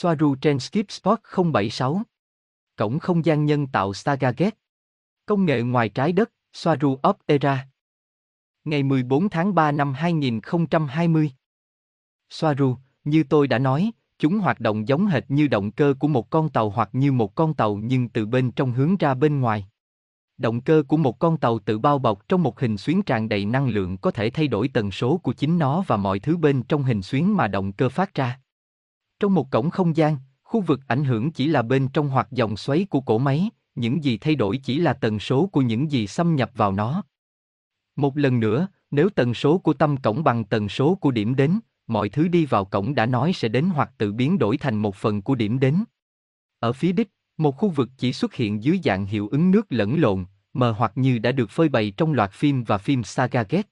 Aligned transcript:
Soaru 0.00 0.34
trên 0.34 0.58
Skip 0.58 0.90
Spot 0.90 1.18
076. 1.52 2.02
Cổng 2.76 2.98
không 2.98 3.24
gian 3.24 3.44
nhân 3.44 3.66
tạo 3.66 3.94
Stargate. 3.94 4.50
Công 5.26 5.44
nghệ 5.44 5.62
ngoài 5.62 5.88
trái 5.88 6.12
đất, 6.12 6.30
Soaru 6.52 6.96
of 7.02 7.14
Era. 7.26 7.68
Ngày 8.64 8.82
14 8.82 9.28
tháng 9.28 9.54
3 9.54 9.72
năm 9.72 9.94
2020. 9.94 11.30
Soaru, 12.30 12.76
như 13.04 13.24
tôi 13.28 13.48
đã 13.48 13.58
nói, 13.58 13.90
chúng 14.18 14.38
hoạt 14.38 14.60
động 14.60 14.88
giống 14.88 15.06
hệt 15.06 15.24
như 15.28 15.46
động 15.46 15.70
cơ 15.70 15.94
của 15.98 16.08
một 16.08 16.30
con 16.30 16.48
tàu 16.48 16.70
hoặc 16.70 16.88
như 16.92 17.12
một 17.12 17.34
con 17.34 17.54
tàu 17.54 17.76
nhưng 17.76 18.08
từ 18.08 18.26
bên 18.26 18.50
trong 18.50 18.72
hướng 18.72 18.96
ra 18.96 19.14
bên 19.14 19.40
ngoài. 19.40 19.68
Động 20.36 20.60
cơ 20.60 20.82
của 20.88 20.96
một 20.96 21.18
con 21.18 21.36
tàu 21.36 21.58
tự 21.58 21.78
bao 21.78 21.98
bọc 21.98 22.28
trong 22.28 22.42
một 22.42 22.60
hình 22.60 22.76
xuyến 22.76 23.02
tràn 23.02 23.28
đầy 23.28 23.44
năng 23.44 23.68
lượng 23.68 23.98
có 23.98 24.10
thể 24.10 24.30
thay 24.30 24.48
đổi 24.48 24.68
tần 24.68 24.90
số 24.90 25.16
của 25.16 25.32
chính 25.32 25.58
nó 25.58 25.84
và 25.86 25.96
mọi 25.96 26.18
thứ 26.18 26.36
bên 26.36 26.62
trong 26.62 26.82
hình 26.82 27.02
xuyến 27.02 27.36
mà 27.36 27.48
động 27.48 27.72
cơ 27.72 27.88
phát 27.88 28.14
ra. 28.14 28.40
Trong 29.20 29.34
một 29.34 29.50
cổng 29.50 29.70
không 29.70 29.96
gian, 29.96 30.16
khu 30.42 30.60
vực 30.60 30.80
ảnh 30.86 31.04
hưởng 31.04 31.30
chỉ 31.30 31.46
là 31.48 31.62
bên 31.62 31.88
trong 31.88 32.08
hoặc 32.08 32.28
dòng 32.30 32.56
xoáy 32.56 32.86
của 32.90 33.00
cỗ 33.00 33.18
máy, 33.18 33.50
những 33.74 34.04
gì 34.04 34.18
thay 34.18 34.34
đổi 34.34 34.56
chỉ 34.56 34.78
là 34.78 34.92
tần 34.92 35.18
số 35.18 35.46
của 35.46 35.60
những 35.60 35.90
gì 35.90 36.06
xâm 36.06 36.36
nhập 36.36 36.50
vào 36.54 36.72
nó. 36.72 37.02
Một 37.96 38.16
lần 38.16 38.40
nữa, 38.40 38.68
nếu 38.90 39.08
tần 39.08 39.34
số 39.34 39.58
của 39.58 39.72
tâm 39.72 39.96
cổng 39.96 40.24
bằng 40.24 40.44
tần 40.44 40.68
số 40.68 40.94
của 40.94 41.10
điểm 41.10 41.36
đến, 41.36 41.58
mọi 41.86 42.08
thứ 42.08 42.28
đi 42.28 42.46
vào 42.46 42.64
cổng 42.64 42.94
đã 42.94 43.06
nói 43.06 43.32
sẽ 43.32 43.48
đến 43.48 43.64
hoặc 43.74 43.90
tự 43.98 44.12
biến 44.12 44.38
đổi 44.38 44.56
thành 44.56 44.76
một 44.76 44.96
phần 44.96 45.22
của 45.22 45.34
điểm 45.34 45.58
đến. 45.58 45.84
Ở 46.60 46.72
phía 46.72 46.92
đích, 46.92 47.10
một 47.36 47.56
khu 47.56 47.68
vực 47.68 47.88
chỉ 47.98 48.12
xuất 48.12 48.34
hiện 48.34 48.62
dưới 48.62 48.80
dạng 48.84 49.06
hiệu 49.06 49.28
ứng 49.28 49.50
nước 49.50 49.66
lẫn 49.68 50.00
lộn, 50.00 50.24
mờ 50.52 50.70
hoặc 50.70 50.92
như 50.94 51.18
đã 51.18 51.32
được 51.32 51.50
phơi 51.50 51.68
bày 51.68 51.92
trong 51.96 52.12
loạt 52.12 52.32
phim 52.32 52.64
và 52.64 52.78
phim 52.78 53.04
Saga 53.04 53.42
Gate. 53.42 53.68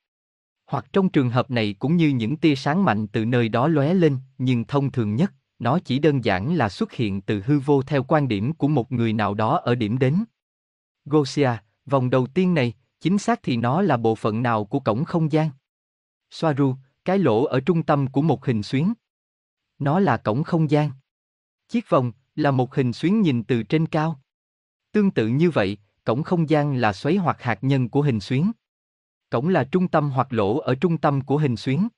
Hoặc 0.66 0.86
trong 0.92 1.08
trường 1.08 1.30
hợp 1.30 1.50
này 1.50 1.74
cũng 1.78 1.96
như 1.96 2.08
những 2.08 2.36
tia 2.36 2.54
sáng 2.54 2.84
mạnh 2.84 3.06
từ 3.06 3.24
nơi 3.24 3.48
đó 3.48 3.68
lóe 3.68 3.94
lên, 3.94 4.18
nhưng 4.38 4.64
thông 4.64 4.92
thường 4.92 5.14
nhất, 5.14 5.32
nó 5.58 5.78
chỉ 5.78 5.98
đơn 5.98 6.24
giản 6.24 6.54
là 6.54 6.68
xuất 6.68 6.92
hiện 6.92 7.20
từ 7.20 7.42
hư 7.46 7.58
vô 7.58 7.82
theo 7.82 8.02
quan 8.02 8.28
điểm 8.28 8.52
của 8.52 8.68
một 8.68 8.92
người 8.92 9.12
nào 9.12 9.34
đó 9.34 9.56
ở 9.56 9.74
điểm 9.74 9.98
đến. 9.98 10.24
Gosia, 11.04 11.50
vòng 11.86 12.10
đầu 12.10 12.26
tiên 12.26 12.54
này, 12.54 12.72
chính 13.00 13.18
xác 13.18 13.40
thì 13.42 13.56
nó 13.56 13.82
là 13.82 13.96
bộ 13.96 14.14
phận 14.14 14.42
nào 14.42 14.64
của 14.64 14.80
cổng 14.80 15.04
không 15.04 15.32
gian? 15.32 15.50
Soaru, 16.30 16.74
cái 17.04 17.18
lỗ 17.18 17.44
ở 17.44 17.60
trung 17.60 17.82
tâm 17.82 18.06
của 18.06 18.22
một 18.22 18.46
hình 18.46 18.62
xuyến. 18.62 18.94
Nó 19.78 20.00
là 20.00 20.16
cổng 20.16 20.42
không 20.42 20.70
gian. 20.70 20.90
Chiếc 21.68 21.90
vòng 21.90 22.12
là 22.34 22.50
một 22.50 22.74
hình 22.74 22.92
xuyến 22.92 23.20
nhìn 23.20 23.44
từ 23.44 23.62
trên 23.62 23.86
cao. 23.86 24.20
Tương 24.92 25.10
tự 25.10 25.28
như 25.28 25.50
vậy, 25.50 25.78
cổng 26.04 26.22
không 26.22 26.48
gian 26.48 26.76
là 26.76 26.92
xoáy 26.92 27.16
hoặc 27.16 27.42
hạt 27.42 27.58
nhân 27.62 27.88
của 27.88 28.02
hình 28.02 28.20
xuyến. 28.20 28.52
Cổng 29.30 29.48
là 29.48 29.64
trung 29.64 29.88
tâm 29.88 30.10
hoặc 30.10 30.32
lỗ 30.32 30.58
ở 30.58 30.74
trung 30.74 30.98
tâm 30.98 31.20
của 31.20 31.38
hình 31.38 31.56
xuyến. 31.56 31.88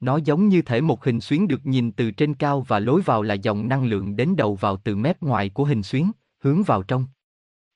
Nó 0.00 0.16
giống 0.16 0.48
như 0.48 0.62
thể 0.62 0.80
một 0.80 1.04
hình 1.04 1.20
xuyến 1.20 1.48
được 1.48 1.66
nhìn 1.66 1.92
từ 1.92 2.10
trên 2.10 2.34
cao 2.34 2.60
và 2.60 2.78
lối 2.78 3.00
vào 3.02 3.22
là 3.22 3.34
dòng 3.34 3.68
năng 3.68 3.84
lượng 3.84 4.16
đến 4.16 4.36
đầu 4.36 4.54
vào 4.54 4.76
từ 4.76 4.96
mép 4.96 5.22
ngoài 5.22 5.48
của 5.48 5.64
hình 5.64 5.82
xuyến, 5.82 6.10
hướng 6.38 6.62
vào 6.62 6.82
trong. 6.82 7.06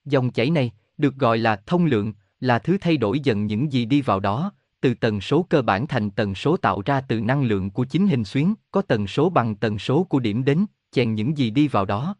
Dòng 0.04 0.30
chảy 0.30 0.50
này, 0.50 0.72
được 0.98 1.16
gọi 1.16 1.38
là 1.38 1.62
thông 1.66 1.86
lượng, 1.86 2.12
là 2.40 2.58
thứ 2.58 2.78
thay 2.80 2.96
đổi 2.96 3.20
dần 3.20 3.46
những 3.46 3.72
gì 3.72 3.84
đi 3.84 4.02
vào 4.02 4.20
đó, 4.20 4.52
từ 4.80 4.94
tần 4.94 5.20
số 5.20 5.46
cơ 5.50 5.62
bản 5.62 5.86
thành 5.86 6.10
tần 6.10 6.34
số 6.34 6.56
tạo 6.56 6.82
ra 6.84 7.00
từ 7.00 7.20
năng 7.20 7.42
lượng 7.42 7.70
của 7.70 7.84
chính 7.84 8.06
hình 8.06 8.24
xuyến, 8.24 8.54
có 8.70 8.82
tần 8.82 9.06
số 9.06 9.30
bằng 9.30 9.54
tần 9.54 9.78
số 9.78 10.04
của 10.04 10.20
điểm 10.20 10.44
đến, 10.44 10.66
chèn 10.90 11.14
những 11.14 11.38
gì 11.38 11.50
đi 11.50 11.68
vào 11.68 11.84
đó. 11.84 12.16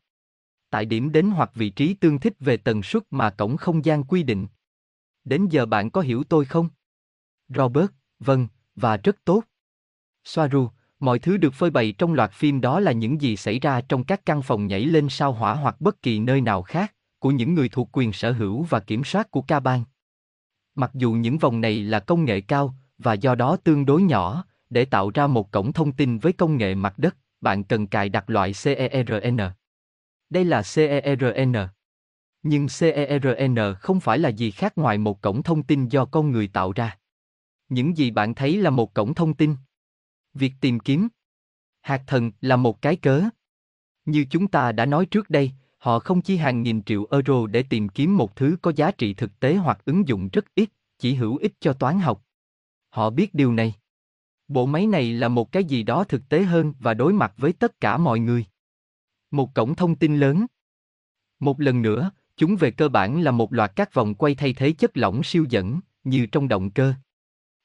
Tại 0.71 0.85
điểm 0.85 1.13
đến 1.13 1.31
hoặc 1.31 1.51
vị 1.55 1.71
trí 1.71 1.95
tương 1.95 2.19
thích 2.19 2.35
về 2.41 2.57
tần 2.57 2.83
suất 2.83 3.03
mà 3.11 3.31
cổng 3.31 3.57
không 3.57 3.85
gian 3.85 4.05
quy 4.05 4.23
định. 4.23 4.47
Đến 5.25 5.49
giờ 5.49 5.67
bạn 5.67 5.91
có 5.91 6.01
hiểu 6.01 6.25
tôi 6.29 6.45
không? 6.45 6.69
Robert, 7.49 7.91
vâng, 8.19 8.49
và 8.77 8.97
rất 8.97 9.25
tốt. 9.25 9.43
Soaru, 10.25 10.69
mọi 11.01 11.19
thứ 11.19 11.37
được 11.37 11.55
phơi 11.55 11.71
bày 11.71 11.93
trong 11.93 12.15
loạt 12.15 12.33
phim 12.33 12.61
đó 12.61 12.81
là 12.81 12.93
những 12.93 13.21
gì 13.21 13.37
xảy 13.37 13.59
ra 13.59 13.81
trong 13.81 14.05
các 14.05 14.27
căn 14.27 14.43
phòng 14.43 14.67
nhảy 14.67 14.85
lên 14.85 15.09
sao 15.09 15.33
hỏa 15.33 15.55
hoặc 15.55 15.81
bất 15.81 16.03
kỳ 16.03 16.21
nơi 16.21 16.41
nào 16.41 16.63
khác, 16.63 16.95
của 17.19 17.31
những 17.31 17.55
người 17.55 17.69
thuộc 17.69 17.89
quyền 17.93 18.13
sở 18.13 18.33
hữu 18.33 18.63
và 18.63 18.81
kiểm 18.81 19.05
soát 19.05 19.31
của 19.31 19.43
ca 19.43 19.61
bang. 19.61 19.85
Mặc 20.75 20.91
dù 20.95 21.13
những 21.13 21.39
vòng 21.39 21.61
này 21.61 21.83
là 21.83 22.01
công 22.01 22.25
nghệ 22.25 22.41
cao, 22.41 22.75
và 22.99 23.13
do 23.13 23.35
đó 23.35 23.57
tương 23.57 23.87
đối 23.87 24.03
nhỏ, 24.03 24.45
để 24.71 24.85
tạo 24.85 25.11
ra 25.11 25.27
một 25.27 25.51
cổng 25.51 25.73
thông 25.73 25.93
tin 25.93 26.19
với 26.19 26.33
công 26.33 26.57
nghệ 26.57 26.75
mặt 26.75 26.99
đất, 26.99 27.17
bạn 27.41 27.65
cần 27.65 27.87
cài 27.87 28.09
đặt 28.09 28.31
loại 28.31 28.53
CERN. 28.65 29.39
Đây 30.31 30.45
là 30.45 30.63
CERN. 30.75 31.53
Nhưng 32.45 32.67
CERN 32.69 33.57
không 33.81 34.01
phải 34.01 34.19
là 34.19 34.29
gì 34.29 34.51
khác 34.51 34.79
ngoài 34.79 34.99
một 34.99 35.21
cổng 35.23 35.43
thông 35.43 35.63
tin 35.63 35.89
do 35.89 36.05
con 36.05 36.31
người 36.31 36.49
tạo 36.49 36.73
ra. 36.73 36.99
Những 37.69 37.97
gì 37.97 38.11
bạn 38.11 38.35
thấy 38.35 38.57
là 38.57 38.71
một 38.71 38.95
cổng 38.95 39.15
thông 39.15 39.35
tin. 39.35 39.57
Việc 40.35 40.53
tìm 40.61 40.81
kiếm. 40.81 41.09
Hạt 41.81 42.03
thần 42.07 42.33
là 42.41 42.57
một 42.57 42.83
cái 42.83 42.97
cớ. 42.97 43.23
Như 44.05 44.27
chúng 44.31 44.49
ta 44.49 44.73
đã 44.73 44.87
nói 44.87 45.07
trước 45.07 45.31
đây, 45.31 45.53
họ 45.79 45.99
không 45.99 46.23
chi 46.23 46.37
hàng 46.37 46.63
nghìn 46.63 46.83
triệu 46.83 47.07
euro 47.11 47.47
để 47.47 47.63
tìm 47.63 47.89
kiếm 47.89 48.17
một 48.17 48.37
thứ 48.37 48.57
có 48.63 48.73
giá 48.77 48.91
trị 48.91 49.15
thực 49.15 49.41
tế 49.41 49.55
hoặc 49.55 49.85
ứng 49.85 50.09
dụng 50.09 50.29
rất 50.33 50.55
ít, 50.55 50.71
chỉ 50.99 51.15
hữu 51.15 51.37
ích 51.37 51.53
cho 51.61 51.73
toán 51.73 52.01
học. 52.01 52.25
Họ 52.91 53.11
biết 53.11 53.35
điều 53.35 53.53
này. 53.53 53.75
Bộ 54.49 54.67
máy 54.67 54.87
này 54.87 55.13
là 55.13 55.29
một 55.29 55.53
cái 55.53 55.65
gì 55.65 55.83
đó 55.83 56.05
thực 56.05 56.29
tế 56.29 56.43
hơn 56.43 56.75
và 56.79 56.95
đối 56.95 57.13
mặt 57.13 57.35
với 57.37 57.53
tất 57.53 57.81
cả 57.81 57.97
mọi 57.99 58.19
người. 58.19 58.47
Một 59.31 59.55
cổng 59.55 59.75
thông 59.75 59.97
tin 59.97 60.17
lớn. 60.17 60.47
Một 61.41 61.61
lần 61.61 61.83
nữa, 61.83 62.11
chúng 62.37 62.57
về 62.57 62.71
cơ 62.71 62.89
bản 62.89 63.21
là 63.21 63.31
một 63.31 63.53
loạt 63.53 63.73
các 63.77 63.95
vòng 63.95 64.15
quay 64.15 64.35
thay 64.35 64.53
thế 64.53 64.73
chất 64.73 64.97
lỏng 64.97 65.23
siêu 65.23 65.47
dẫn, 65.51 65.81
như 66.05 66.27
trong 66.27 66.49
động 66.49 66.71
cơ. 66.71 66.95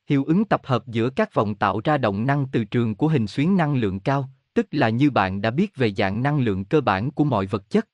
Hiệu 0.09 0.23
ứng 0.23 0.45
tập 0.45 0.61
hợp 0.63 0.87
giữa 0.87 1.09
các 1.09 1.33
vòng 1.33 1.55
tạo 1.55 1.81
ra 1.83 1.97
động 1.97 2.25
năng 2.25 2.47
từ 2.51 2.63
trường 2.63 2.95
của 2.95 3.07
hình 3.07 3.27
xuyến 3.27 3.57
năng 3.57 3.75
lượng 3.75 3.99
cao, 3.99 4.29
tức 4.53 4.67
là 4.71 4.89
như 4.89 5.09
bạn 5.09 5.41
đã 5.41 5.51
biết 5.51 5.75
về 5.75 5.93
dạng 5.93 6.23
năng 6.23 6.39
lượng 6.39 6.65
cơ 6.65 6.81
bản 6.81 7.11
của 7.11 7.23
mọi 7.23 7.45
vật 7.45 7.69
chất. 7.69 7.87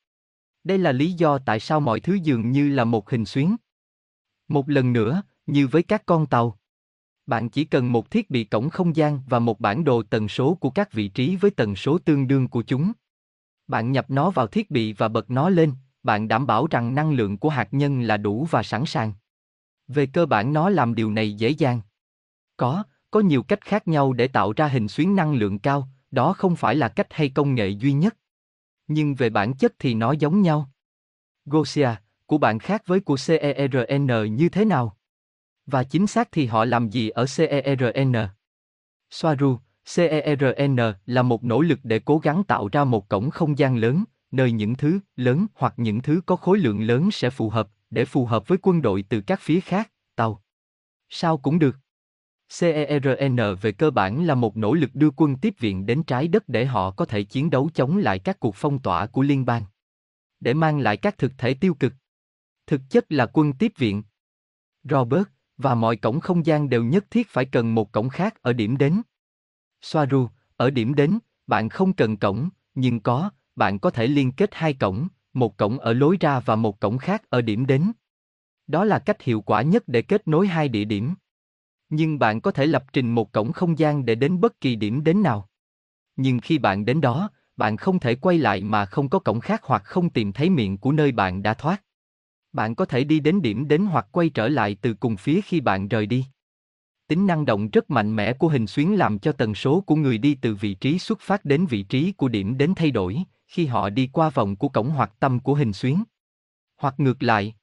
Đây 0.64 0.78
là 0.78 0.92
lý 0.92 1.12
do 1.12 1.38
tại 1.38 1.60
sao 1.60 1.80
mọi 1.80 2.00
thứ 2.00 2.14
dường 2.14 2.52
như 2.52 2.70
là 2.70 2.84
một 2.84 3.10
hình 3.10 3.26
xuyến. 3.26 3.56
Một 4.48 4.70
lần 4.70 4.94
nữa, 4.94 5.22
như 5.46 5.68
với 5.68 5.84
các 5.84 6.06
con 6.06 6.26
tàu, 6.26 6.58
bạn 7.26 7.50
chỉ 7.50 7.66
cần 7.66 7.92
một 7.92 8.12
thiết 8.12 8.30
bị 8.30 8.44
cổng 8.44 8.70
không 8.70 8.96
gian 8.96 9.20
và 9.28 9.40
một 9.40 9.60
bản 9.60 9.84
đồ 9.84 10.04
tần 10.04 10.28
số 10.28 10.54
của 10.56 10.70
các 10.70 10.94
vị 10.94 11.08
trí 11.08 11.36
với 11.36 11.52
tần 11.52 11.76
số 11.76 11.98
tương 11.98 12.28
đương 12.28 12.48
của 12.48 12.62
chúng. 12.62 12.92
Bạn 13.68 13.92
nhập 13.92 14.06
nó 14.10 14.30
vào 14.30 14.48
thiết 14.48 14.72
bị 14.72 14.94
và 14.94 15.08
bật 15.08 15.32
nó 15.32 15.50
lên, 15.50 15.74
bạn 16.06 16.28
đảm 16.28 16.48
bảo 16.48 16.68
rằng 16.72 16.96
năng 16.96 17.12
lượng 17.12 17.38
của 17.38 17.50
hạt 17.50 17.68
nhân 17.72 18.02
là 18.02 18.18
đủ 18.18 18.48
và 18.52 18.64
sẵn 18.64 18.86
sàng. 18.86 19.14
Về 19.88 20.06
cơ 20.06 20.26
bản 20.26 20.54
nó 20.54 20.70
làm 20.70 20.96
điều 20.96 21.12
này 21.12 21.34
dễ 21.34 21.50
dàng. 21.50 21.82
Có, 22.58 22.84
có 23.12 23.20
nhiều 23.20 23.44
cách 23.44 23.62
khác 23.62 23.88
nhau 23.88 24.14
để 24.14 24.28
tạo 24.28 24.54
ra 24.54 24.68
hình 24.68 24.88
xuyến 24.88 25.16
năng 25.16 25.34
lượng 25.34 25.60
cao, 25.60 25.88
đó 26.12 26.34
không 26.34 26.56
phải 26.56 26.76
là 26.76 26.90
cách 26.90 27.08
hay 27.10 27.30
công 27.30 27.56
nghệ 27.56 27.70
duy 27.70 27.94
nhất. 27.94 28.18
Nhưng 28.88 29.16
về 29.16 29.30
bản 29.30 29.54
chất 29.54 29.74
thì 29.80 29.94
nó 29.94 30.12
giống 30.12 30.42
nhau. 30.42 30.70
Gosia, 31.46 31.90
của 32.26 32.38
bạn 32.38 32.60
khác 32.60 32.84
với 32.86 33.00
của 33.00 33.18
CERN 33.28 34.36
như 34.36 34.50
thế 34.50 34.66
nào? 34.66 34.98
Và 35.66 35.84
chính 35.84 36.08
xác 36.08 36.32
thì 36.32 36.46
họ 36.46 36.66
làm 36.66 36.90
gì 36.90 37.10
ở 37.10 37.26
CERN? 37.38 38.14
Soaru, 39.10 39.58
CERN 39.96 40.78
là 41.06 41.22
một 41.22 41.44
nỗ 41.44 41.62
lực 41.62 41.80
để 41.84 42.00
cố 42.00 42.18
gắng 42.18 42.44
tạo 42.44 42.70
ra 42.72 42.84
một 42.84 43.10
cổng 43.10 43.30
không 43.30 43.58
gian 43.58 43.78
lớn, 43.78 44.04
nơi 44.36 44.52
những 44.52 44.76
thứ 44.76 45.00
lớn 45.16 45.48
hoặc 45.56 45.74
những 45.78 46.02
thứ 46.02 46.22
có 46.26 46.36
khối 46.36 46.60
lượng 46.60 46.82
lớn 46.82 47.12
sẽ 47.12 47.30
phù 47.30 47.50
hợp, 47.50 47.70
để 47.90 48.06
phù 48.06 48.26
hợp 48.26 48.48
với 48.48 48.58
quân 48.62 48.82
đội 48.82 49.06
từ 49.10 49.22
các 49.22 49.40
phía 49.42 49.60
khác, 49.60 49.92
tàu. 50.16 50.44
Sao 51.10 51.38
cũng 51.38 51.60
được. 51.60 51.76
CERN 52.60 53.38
về 53.62 53.72
cơ 53.72 53.92
bản 53.92 54.26
là 54.26 54.36
một 54.36 54.58
nỗ 54.58 54.74
lực 54.74 54.90
đưa 54.94 55.10
quân 55.10 55.36
tiếp 55.38 55.54
viện 55.60 55.86
đến 55.86 56.04
trái 56.04 56.28
đất 56.28 56.50
để 56.50 56.66
họ 56.66 56.92
có 56.92 57.06
thể 57.06 57.24
chiến 57.24 57.50
đấu 57.50 57.70
chống 57.74 57.98
lại 57.98 58.20
các 58.20 58.40
cuộc 58.40 58.56
phong 58.56 58.80
tỏa 58.80 59.06
của 59.06 59.22
liên 59.22 59.46
bang. 59.46 59.64
Để 60.40 60.54
mang 60.54 60.80
lại 60.80 60.98
các 60.98 61.18
thực 61.18 61.32
thể 61.38 61.54
tiêu 61.54 61.74
cực. 61.74 61.94
Thực 62.68 62.82
chất 62.90 63.12
là 63.12 63.26
quân 63.26 63.54
tiếp 63.54 63.72
viện. 63.78 64.04
Robert, 64.84 65.28
và 65.58 65.76
mọi 65.76 65.96
cổng 65.96 66.20
không 66.20 66.46
gian 66.46 66.70
đều 66.70 66.84
nhất 66.84 67.06
thiết 67.12 67.28
phải 67.30 67.46
cần 67.46 67.76
một 67.76 67.92
cổng 67.92 68.10
khác 68.10 68.42
ở 68.42 68.54
điểm 68.54 68.78
đến. 68.78 69.02
Soaru, 69.82 70.30
ở 70.58 70.70
điểm 70.70 70.96
đến, 70.96 71.20
bạn 71.48 71.70
không 71.70 71.94
cần 71.94 72.18
cổng, 72.18 72.50
nhưng 72.76 73.00
có, 73.00 73.30
bạn 73.56 73.80
có 73.80 73.90
thể 73.90 74.08
liên 74.08 74.32
kết 74.32 74.50
hai 74.54 74.74
cổng, 74.74 75.08
một 75.34 75.58
cổng 75.58 75.80
ở 75.80 75.94
lối 75.94 76.18
ra 76.20 76.40
và 76.40 76.56
một 76.56 76.80
cổng 76.80 76.98
khác 76.98 77.24
ở 77.30 77.42
điểm 77.42 77.66
đến. 77.66 77.92
Đó 78.68 78.86
là 78.86 79.00
cách 79.00 79.22
hiệu 79.22 79.42
quả 79.42 79.62
nhất 79.62 79.84
để 79.88 80.02
kết 80.02 80.28
nối 80.28 80.48
hai 80.48 80.68
địa 80.68 80.86
điểm. 80.86 81.14
Nhưng 81.90 82.20
bạn 82.20 82.42
có 82.42 82.52
thể 82.52 82.66
lập 82.66 82.84
trình 82.94 83.12
một 83.12 83.32
cổng 83.32 83.52
không 83.52 83.80
gian 83.80 84.06
để 84.06 84.16
đến 84.16 84.42
bất 84.42 84.62
kỳ 84.62 84.76
điểm 84.76 85.04
đến 85.04 85.24
nào. 85.24 85.50
Nhưng 86.16 86.40
khi 86.40 86.58
bạn 86.58 86.86
đến 86.86 87.02
đó, 87.02 87.30
bạn 87.58 87.78
không 87.78 88.00
thể 88.00 88.16
quay 88.16 88.38
lại 88.38 88.64
mà 88.64 88.86
không 88.86 89.10
có 89.10 89.20
cổng 89.20 89.40
khác 89.40 89.62
hoặc 89.64 89.84
không 89.86 90.10
tìm 90.10 90.34
thấy 90.34 90.50
miệng 90.50 90.78
của 90.78 90.92
nơi 90.92 91.12
bạn 91.12 91.44
đã 91.44 91.54
thoát. 91.54 91.84
Bạn 92.54 92.76
có 92.76 92.86
thể 92.86 93.04
đi 93.04 93.20
đến 93.20 93.42
điểm 93.42 93.68
đến 93.68 93.86
hoặc 93.86 94.08
quay 94.12 94.30
trở 94.30 94.48
lại 94.48 94.78
từ 94.82 94.94
cùng 94.94 95.18
phía 95.18 95.42
khi 95.42 95.62
bạn 95.62 95.88
rời 95.88 96.06
đi. 96.06 96.26
Tính 97.08 97.28
năng 97.28 97.46
động 97.46 97.70
rất 97.70 97.90
mạnh 97.90 98.16
mẽ 98.16 98.34
của 98.34 98.48
hình 98.48 98.68
xuyến 98.68 98.98
làm 98.98 99.20
cho 99.20 99.32
tần 99.32 99.56
số 99.56 99.82
của 99.82 99.96
người 99.96 100.18
đi 100.18 100.38
từ 100.42 100.56
vị 100.56 100.74
trí 100.74 101.00
xuất 101.00 101.20
phát 101.20 101.46
đến 101.46 101.66
vị 101.66 101.84
trí 101.84 102.12
của 102.12 102.28
điểm 102.28 102.58
đến 102.58 102.74
thay 102.76 102.92
đổi, 102.92 103.24
khi 103.56 103.66
họ 103.66 103.90
đi 103.90 104.10
qua 104.14 104.30
vòng 104.30 104.56
của 104.56 104.70
cổng 104.70 104.90
hoặc 104.90 105.14
tâm 105.20 105.40
của 105.40 105.56
hình 105.56 105.74
xuyến. 105.74 106.04
Hoặc 106.78 106.96
ngược 106.98 107.24
lại. 107.24 107.56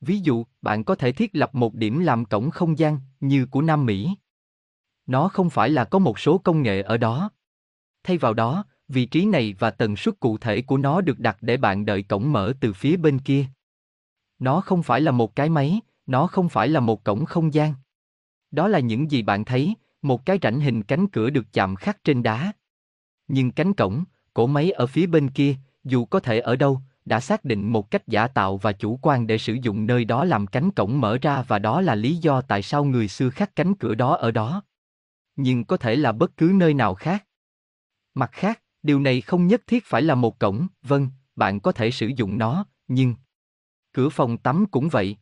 Ví 0.00 0.18
dụ, 0.18 0.44
bạn 0.62 0.84
có 0.84 0.94
thể 0.94 1.12
thiết 1.12 1.30
lập 1.32 1.54
một 1.54 1.74
điểm 1.74 1.98
làm 1.98 2.24
cổng 2.24 2.50
không 2.50 2.78
gian, 2.78 3.00
như 3.20 3.46
của 3.46 3.62
Nam 3.62 3.86
Mỹ. 3.86 4.10
Nó 5.06 5.28
không 5.28 5.50
phải 5.50 5.70
là 5.70 5.84
có 5.84 5.98
một 5.98 6.18
số 6.18 6.38
công 6.38 6.62
nghệ 6.62 6.82
ở 6.82 6.96
đó. 6.96 7.30
Thay 8.02 8.18
vào 8.18 8.34
đó, 8.34 8.64
vị 8.88 9.06
trí 9.06 9.24
này 9.24 9.54
và 9.58 9.70
tần 9.70 9.96
suất 9.96 10.20
cụ 10.20 10.38
thể 10.38 10.62
của 10.62 10.76
nó 10.76 11.00
được 11.00 11.18
đặt 11.18 11.36
để 11.40 11.56
bạn 11.56 11.84
đợi 11.84 12.02
cổng 12.02 12.32
mở 12.32 12.52
từ 12.60 12.72
phía 12.72 12.96
bên 12.96 13.18
kia. 13.18 13.46
Nó 14.38 14.60
không 14.60 14.82
phải 14.82 15.00
là 15.00 15.10
một 15.10 15.36
cái 15.36 15.48
máy, 15.48 15.80
nó 16.06 16.26
không 16.26 16.48
phải 16.48 16.68
là 16.68 16.80
một 16.80 17.04
cổng 17.04 17.24
không 17.24 17.54
gian. 17.54 17.74
Đó 18.50 18.68
là 18.68 18.78
những 18.78 19.10
gì 19.10 19.22
bạn 19.22 19.44
thấy, 19.44 19.74
một 20.02 20.26
cái 20.26 20.38
rãnh 20.42 20.60
hình 20.60 20.82
cánh 20.82 21.08
cửa 21.08 21.30
được 21.30 21.46
chạm 21.52 21.76
khắc 21.76 22.04
trên 22.04 22.22
đá. 22.22 22.52
Nhưng 23.28 23.50
cánh 23.50 23.74
cổng, 23.74 24.04
cổ 24.34 24.46
máy 24.46 24.70
ở 24.70 24.86
phía 24.86 25.06
bên 25.06 25.30
kia, 25.30 25.54
dù 25.84 26.04
có 26.04 26.20
thể 26.20 26.40
ở 26.40 26.56
đâu, 26.56 26.80
đã 27.04 27.20
xác 27.20 27.44
định 27.44 27.72
một 27.72 27.90
cách 27.90 28.08
giả 28.08 28.26
tạo 28.26 28.56
và 28.56 28.72
chủ 28.72 28.98
quan 29.02 29.26
để 29.26 29.38
sử 29.38 29.54
dụng 29.62 29.86
nơi 29.86 30.04
đó 30.04 30.24
làm 30.24 30.46
cánh 30.46 30.70
cổng 30.70 31.00
mở 31.00 31.18
ra 31.22 31.42
và 31.42 31.58
đó 31.58 31.80
là 31.80 31.94
lý 31.94 32.16
do 32.16 32.40
tại 32.40 32.62
sao 32.62 32.84
người 32.84 33.08
xưa 33.08 33.30
khắc 33.30 33.56
cánh 33.56 33.74
cửa 33.74 33.94
đó 33.94 34.14
ở 34.16 34.30
đó. 34.30 34.62
Nhưng 35.36 35.64
có 35.64 35.76
thể 35.76 35.96
là 35.96 36.12
bất 36.12 36.36
cứ 36.36 36.52
nơi 36.54 36.74
nào 36.74 36.94
khác. 36.94 37.24
Mặt 38.14 38.30
khác, 38.32 38.60
điều 38.82 39.00
này 39.00 39.20
không 39.20 39.46
nhất 39.46 39.62
thiết 39.66 39.84
phải 39.84 40.02
là 40.02 40.14
một 40.14 40.38
cổng, 40.38 40.66
vâng, 40.82 41.08
bạn 41.36 41.60
có 41.60 41.72
thể 41.72 41.90
sử 41.90 42.10
dụng 42.16 42.38
nó, 42.38 42.66
nhưng 42.88 43.14
cửa 43.92 44.08
phòng 44.08 44.38
tắm 44.38 44.66
cũng 44.70 44.88
vậy. 44.88 45.16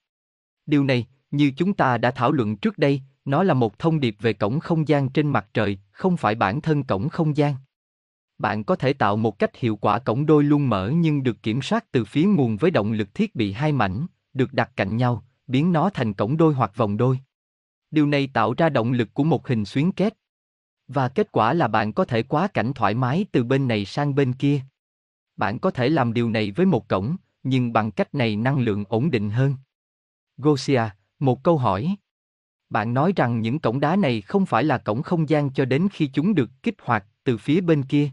Điều 0.66 0.84
này, 0.84 1.06
như 1.30 1.52
chúng 1.56 1.74
ta 1.74 1.98
đã 1.98 2.10
thảo 2.10 2.32
luận 2.32 2.56
trước 2.56 2.78
đây, 2.78 3.02
nó 3.24 3.42
là 3.42 3.54
một 3.54 3.78
thông 3.78 4.00
điệp 4.00 4.16
về 4.20 4.32
cổng 4.32 4.60
không 4.60 4.88
gian 4.88 5.08
trên 5.08 5.28
mặt 5.28 5.46
trời, 5.54 5.78
không 5.90 6.16
phải 6.16 6.34
bản 6.34 6.60
thân 6.60 6.82
cổng 6.82 7.08
không 7.08 7.36
gian. 7.36 7.54
Bạn 8.42 8.64
có 8.64 8.76
thể 8.76 8.92
tạo 8.92 9.16
một 9.16 9.38
cách 9.38 9.56
hiệu 9.56 9.76
quả 9.76 9.98
cổng 9.98 10.26
đôi 10.26 10.44
luôn 10.44 10.68
mở 10.68 10.90
nhưng 10.94 11.22
được 11.22 11.42
kiểm 11.42 11.62
soát 11.62 11.92
từ 11.92 12.04
phía 12.04 12.24
nguồn 12.24 12.56
với 12.56 12.70
động 12.70 12.92
lực 12.92 13.14
thiết 13.14 13.34
bị 13.34 13.52
hai 13.52 13.72
mảnh, 13.72 14.06
được 14.34 14.52
đặt 14.52 14.70
cạnh 14.76 14.96
nhau, 14.96 15.24
biến 15.46 15.72
nó 15.72 15.90
thành 15.90 16.12
cổng 16.12 16.36
đôi 16.36 16.54
hoặc 16.54 16.76
vòng 16.76 16.96
đôi. 16.96 17.18
Điều 17.90 18.06
này 18.06 18.28
tạo 18.34 18.54
ra 18.56 18.68
động 18.68 18.92
lực 18.92 19.14
của 19.14 19.24
một 19.24 19.48
hình 19.48 19.64
xuyến 19.64 19.92
kết. 19.92 20.16
Và 20.88 21.08
kết 21.08 21.32
quả 21.32 21.52
là 21.52 21.68
bạn 21.68 21.92
có 21.92 22.04
thể 22.04 22.22
quá 22.22 22.48
cảnh 22.48 22.72
thoải 22.74 22.94
mái 22.94 23.26
từ 23.32 23.44
bên 23.44 23.68
này 23.68 23.84
sang 23.84 24.14
bên 24.14 24.32
kia. 24.32 24.60
Bạn 25.36 25.58
có 25.58 25.70
thể 25.70 25.88
làm 25.88 26.12
điều 26.12 26.30
này 26.30 26.50
với 26.50 26.66
một 26.66 26.88
cổng, 26.88 27.16
nhưng 27.42 27.72
bằng 27.72 27.90
cách 27.90 28.14
này 28.14 28.36
năng 28.36 28.58
lượng 28.58 28.84
ổn 28.88 29.10
định 29.10 29.30
hơn. 29.30 29.54
Gosia, 30.36 30.82
một 31.18 31.42
câu 31.42 31.58
hỏi. 31.58 31.96
Bạn 32.70 32.94
nói 32.94 33.12
rằng 33.16 33.40
những 33.40 33.58
cổng 33.58 33.80
đá 33.80 33.96
này 33.96 34.20
không 34.20 34.46
phải 34.46 34.64
là 34.64 34.78
cổng 34.78 35.02
không 35.02 35.28
gian 35.28 35.50
cho 35.50 35.64
đến 35.64 35.88
khi 35.92 36.10
chúng 36.12 36.34
được 36.34 36.50
kích 36.62 36.76
hoạt 36.82 37.06
từ 37.24 37.38
phía 37.38 37.60
bên 37.60 37.82
kia. 37.82 38.10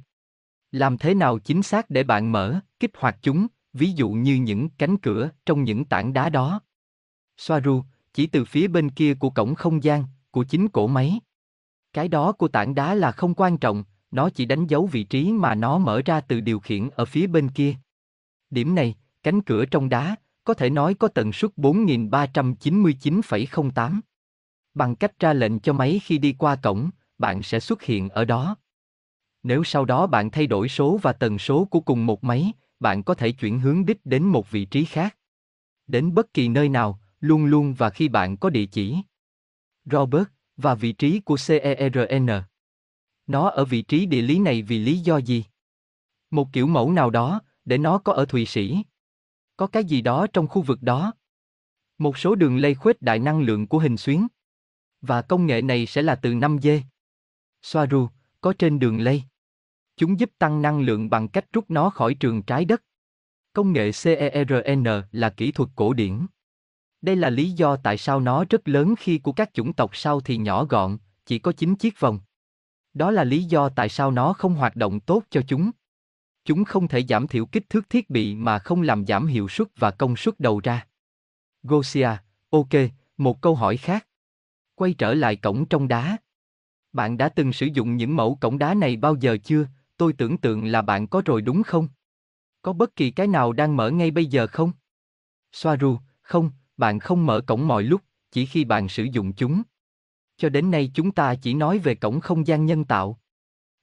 Làm 0.72 0.98
thế 0.98 1.14
nào 1.14 1.40
chính 1.40 1.64
xác 1.64 1.90
để 1.90 2.04
bạn 2.04 2.32
mở, 2.32 2.60
kích 2.80 2.92
hoạt 2.98 3.18
chúng, 3.22 3.48
ví 3.74 3.92
dụ 3.92 4.10
như 4.10 4.36
những 4.36 4.70
cánh 4.70 4.98
cửa 4.98 5.30
trong 5.46 5.64
những 5.64 5.86
tảng 5.86 6.14
đá 6.14 6.30
đó? 6.30 6.62
Soaru, 7.38 7.84
chỉ 8.14 8.28
từ 8.28 8.46
phía 8.46 8.68
bên 8.68 8.90
kia 8.90 9.14
của 9.14 9.30
cổng 9.30 9.56
không 9.56 9.84
gian, 9.84 10.04
của 10.32 10.44
chính 10.44 10.68
cổ 10.68 10.88
máy. 10.88 11.20
Cái 11.94 12.08
đó 12.08 12.32
của 12.32 12.48
tảng 12.48 12.76
đá 12.76 12.96
là 12.96 13.12
không 13.12 13.34
quan 13.34 13.58
trọng, 13.58 13.84
nó 14.12 14.30
chỉ 14.30 14.46
đánh 14.46 14.68
dấu 14.68 14.86
vị 14.86 15.04
trí 15.04 15.32
mà 15.32 15.56
nó 15.56 15.78
mở 15.78 16.02
ra 16.06 16.22
từ 16.22 16.40
điều 16.40 16.60
khiển 16.60 16.90
ở 16.90 17.06
phía 17.06 17.28
bên 17.28 17.50
kia. 17.50 17.76
Điểm 18.50 18.76
này, 18.76 18.96
cánh 19.24 19.42
cửa 19.42 19.66
trong 19.66 19.90
đá, 19.90 20.16
có 20.44 20.54
thể 20.54 20.70
nói 20.70 20.94
có 20.94 21.08
tần 21.08 21.34
suất 21.34 21.52
4399,08. 21.58 24.00
Bằng 24.74 24.96
cách 24.96 25.20
ra 25.20 25.34
lệnh 25.34 25.60
cho 25.60 25.74
máy 25.74 26.02
khi 26.04 26.18
đi 26.18 26.34
qua 26.34 26.56
cổng, 26.56 26.90
bạn 27.18 27.44
sẽ 27.44 27.60
xuất 27.60 27.82
hiện 27.82 28.10
ở 28.10 28.26
đó. 28.26 28.56
Nếu 29.44 29.64
sau 29.64 29.86
đó 29.86 30.08
bạn 30.08 30.32
thay 30.32 30.48
đổi 30.48 30.70
số 30.70 31.00
và 31.02 31.14
tần 31.14 31.40
số 31.40 31.66
của 31.66 31.80
cùng 31.80 32.06
một 32.06 32.24
máy, 32.24 32.52
bạn 32.80 33.04
có 33.04 33.14
thể 33.14 33.32
chuyển 33.32 33.60
hướng 33.60 33.86
đích 33.86 34.06
đến 34.06 34.24
một 34.24 34.52
vị 34.52 34.66
trí 34.66 34.86
khác. 34.86 35.18
Đến 35.88 36.14
bất 36.14 36.34
kỳ 36.34 36.48
nơi 36.48 36.70
nào, 36.70 37.00
luôn 37.20 37.46
luôn 37.46 37.74
và 37.74 37.90
khi 37.90 38.08
bạn 38.08 38.38
có 38.38 38.50
địa 38.50 38.66
chỉ. 38.66 38.98
Robert, 39.86 40.28
và 40.58 40.76
vị 40.76 40.92
trí 40.92 41.20
của 41.20 41.36
CERN. 41.48 42.28
Nó 43.28 43.50
ở 43.50 43.66
vị 43.66 43.82
trí 43.82 44.06
địa 44.06 44.22
lý 44.22 44.40
này 44.40 44.62
vì 44.62 44.80
lý 44.80 44.98
do 44.98 45.18
gì? 45.18 45.46
Một 46.32 46.48
kiểu 46.54 46.68
mẫu 46.68 46.92
nào 46.92 47.10
đó, 47.10 47.42
để 47.66 47.78
nó 47.78 47.98
có 47.98 48.14
ở 48.14 48.26
Thụy 48.26 48.46
Sĩ. 48.46 48.84
Có 49.58 49.68
cái 49.68 49.84
gì 49.84 50.02
đó 50.02 50.28
trong 50.34 50.48
khu 50.48 50.62
vực 50.62 50.82
đó. 50.82 51.14
Một 51.98 52.18
số 52.18 52.36
đường 52.36 52.58
lây 52.58 52.76
khuếch 52.76 53.02
đại 53.02 53.20
năng 53.20 53.42
lượng 53.42 53.68
của 53.68 53.80
hình 53.80 53.98
xuyến. 53.98 54.28
Và 55.02 55.22
công 55.22 55.46
nghệ 55.46 55.62
này 55.62 55.86
sẽ 55.86 56.02
là 56.02 56.16
từ 56.16 56.34
5G. 56.34 56.82
Soaru, 57.62 58.08
có 58.42 58.54
trên 58.60 58.80
đường 58.80 59.00
lây. 59.00 59.24
Chúng 60.00 60.20
giúp 60.20 60.32
tăng 60.38 60.62
năng 60.62 60.82
lượng 60.82 61.10
bằng 61.10 61.28
cách 61.28 61.46
rút 61.54 61.72
nó 61.72 61.90
khỏi 61.90 62.14
trường 62.14 62.44
trái 62.44 62.66
đất. 62.66 62.84
Công 63.54 63.74
nghệ 63.74 63.92
CERN 63.92 64.86
là 65.12 65.30
kỹ 65.30 65.52
thuật 65.52 65.70
cổ 65.76 65.94
điển. 65.94 66.26
Đây 67.02 67.16
là 67.16 67.30
lý 67.30 67.52
do 67.52 67.76
tại 67.76 67.98
sao 67.98 68.20
nó 68.20 68.46
rất 68.50 68.68
lớn 68.68 68.94
khi 69.00 69.18
của 69.18 69.32
các 69.32 69.54
chủng 69.54 69.74
tộc 69.74 69.96
sau 69.96 70.22
thì 70.22 70.38
nhỏ 70.38 70.66
gọn, 70.66 70.98
chỉ 71.26 71.40
có 71.40 71.52
9 71.52 71.76
chiếc 71.76 72.00
vòng. 72.00 72.20
Đó 72.94 73.12
là 73.12 73.24
lý 73.24 73.44
do 73.44 73.70
tại 73.70 73.90
sao 73.90 74.12
nó 74.12 74.34
không 74.34 74.56
hoạt 74.56 74.76
động 74.76 75.00
tốt 75.00 75.24
cho 75.30 75.42
chúng. 75.48 75.72
Chúng 76.46 76.66
không 76.66 76.88
thể 76.88 77.04
giảm 77.10 77.28
thiểu 77.28 77.46
kích 77.46 77.70
thước 77.70 77.90
thiết 77.90 78.10
bị 78.10 78.36
mà 78.36 78.60
không 78.60 78.82
làm 78.82 79.06
giảm 79.06 79.28
hiệu 79.28 79.48
suất 79.48 79.68
và 79.80 79.92
công 79.92 80.16
suất 80.16 80.40
đầu 80.40 80.60
ra. 80.64 80.88
Gosia, 81.64 82.10
ok, 82.50 82.70
một 83.18 83.42
câu 83.42 83.56
hỏi 83.56 83.78
khác. 83.78 84.08
Quay 84.76 84.94
trở 84.94 85.14
lại 85.14 85.36
cổng 85.36 85.66
trong 85.66 85.88
đá. 85.88 86.18
Bạn 86.94 87.18
đã 87.18 87.30
từng 87.30 87.54
sử 87.54 87.66
dụng 87.66 87.98
những 87.98 88.16
mẫu 88.16 88.38
cổng 88.42 88.58
đá 88.58 88.74
này 88.74 88.96
bao 88.96 89.16
giờ 89.16 89.38
chưa? 89.44 89.68
Tôi 90.00 90.14
tưởng 90.14 90.38
tượng 90.38 90.66
là 90.66 90.82
bạn 90.82 91.08
có 91.08 91.22
rồi 91.26 91.42
đúng 91.42 91.64
không? 91.64 91.88
Có 92.62 92.74
bất 92.74 92.96
kỳ 92.96 93.12
cái 93.12 93.28
nào 93.28 93.54
đang 93.54 93.78
mở 93.78 93.90
ngay 93.90 94.12
bây 94.12 94.26
giờ 94.26 94.48
không? 94.48 94.72
Soaru, 95.52 95.98
không, 96.22 96.52
bạn 96.78 97.00
không 97.00 97.26
mở 97.26 97.42
cổng 97.42 97.68
mọi 97.68 97.84
lúc, 97.84 98.02
chỉ 98.32 98.46
khi 98.46 98.66
bạn 98.66 98.90
sử 98.90 99.04
dụng 99.04 99.34
chúng. 99.34 99.62
Cho 100.38 100.50
đến 100.50 100.72
nay 100.72 100.92
chúng 100.94 101.12
ta 101.12 101.36
chỉ 101.36 101.54
nói 101.54 101.78
về 101.78 101.96
cổng 101.96 102.20
không 102.20 102.48
gian 102.48 102.66
nhân 102.66 102.86
tạo. 102.86 103.20